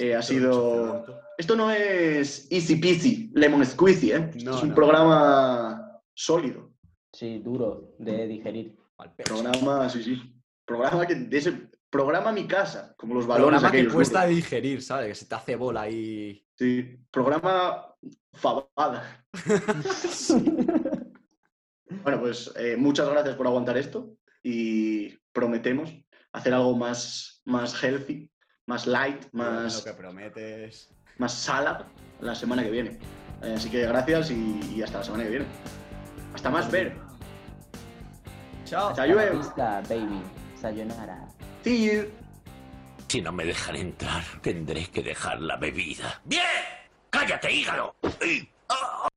Eh, 0.00 0.14
ha 0.14 0.22
sido. 0.22 1.04
Esto 1.36 1.56
no 1.56 1.72
es 1.72 2.46
easy 2.52 2.76
peasy, 2.76 3.32
lemon 3.34 3.66
squeezy, 3.66 4.12
¿eh? 4.12 4.30
No, 4.44 4.56
es 4.56 4.62
un 4.62 4.68
no. 4.68 4.74
programa 4.76 6.00
sólido. 6.14 6.70
Sí, 7.12 7.40
duro 7.40 7.96
de 7.98 8.28
digerir. 8.28 8.76
Programa, 9.24 9.88
sí, 9.88 10.04
sí. 10.04 10.22
Programa 10.64 11.04
que 11.04 11.16
de 11.16 11.36
ese 11.36 11.68
programa 11.90 12.30
mi 12.30 12.46
casa, 12.46 12.94
como 12.96 13.14
los 13.14 13.26
balones 13.26 13.60
Programa 13.60 13.88
que 13.88 13.92
cuesta 13.92 14.22
duros. 14.22 14.36
digerir, 14.36 14.82
¿sabes? 14.82 15.08
Que 15.08 15.14
se 15.16 15.26
te 15.26 15.34
hace 15.34 15.56
bola 15.56 15.82
ahí. 15.82 16.46
Sí. 16.56 16.96
Programa 17.10 17.92
fabada. 18.34 19.26
Bueno, 22.02 22.20
pues 22.20 22.52
eh, 22.56 22.76
muchas 22.76 23.08
gracias 23.08 23.34
por 23.34 23.46
aguantar 23.46 23.78
esto 23.78 24.14
y 24.42 25.08
prometemos 25.32 25.90
hacer 26.32 26.52
algo 26.52 26.76
más, 26.76 27.40
más 27.46 27.82
healthy, 27.82 28.30
más 28.68 28.86
light, 28.86 29.24
Lo 29.32 29.42
más, 29.44 29.82
que 29.82 29.92
prometes. 29.94 30.90
más 31.16 31.32
salad 31.32 31.86
la 32.20 32.34
semana 32.34 32.62
que 32.62 32.70
viene. 32.70 32.98
Eh, 33.42 33.54
así 33.56 33.70
que 33.70 33.86
gracias 33.86 34.30
y, 34.30 34.60
y 34.76 34.82
hasta 34.82 34.98
la 34.98 35.04
semana 35.04 35.24
que 35.24 35.30
viene. 35.30 35.46
Hasta 36.34 36.50
más 36.50 36.70
ver. 36.70 36.96
Chao. 38.66 38.90
Hasta 38.90 39.02
Hasta 39.02 39.80
baby. 39.88 40.22
Sayonara. 40.60 41.26
See 41.64 41.86
you. 41.90 42.10
Si 43.08 43.22
no 43.22 43.32
me 43.32 43.46
dejan 43.46 43.76
entrar, 43.76 44.22
tendré 44.42 44.86
que 44.86 45.02
dejar 45.02 45.40
la 45.40 45.56
bebida. 45.56 46.20
¡Bien! 46.26 46.42
¡Cállate, 47.08 47.50
hígado! 47.50 47.94
¡Ah! 48.68 49.07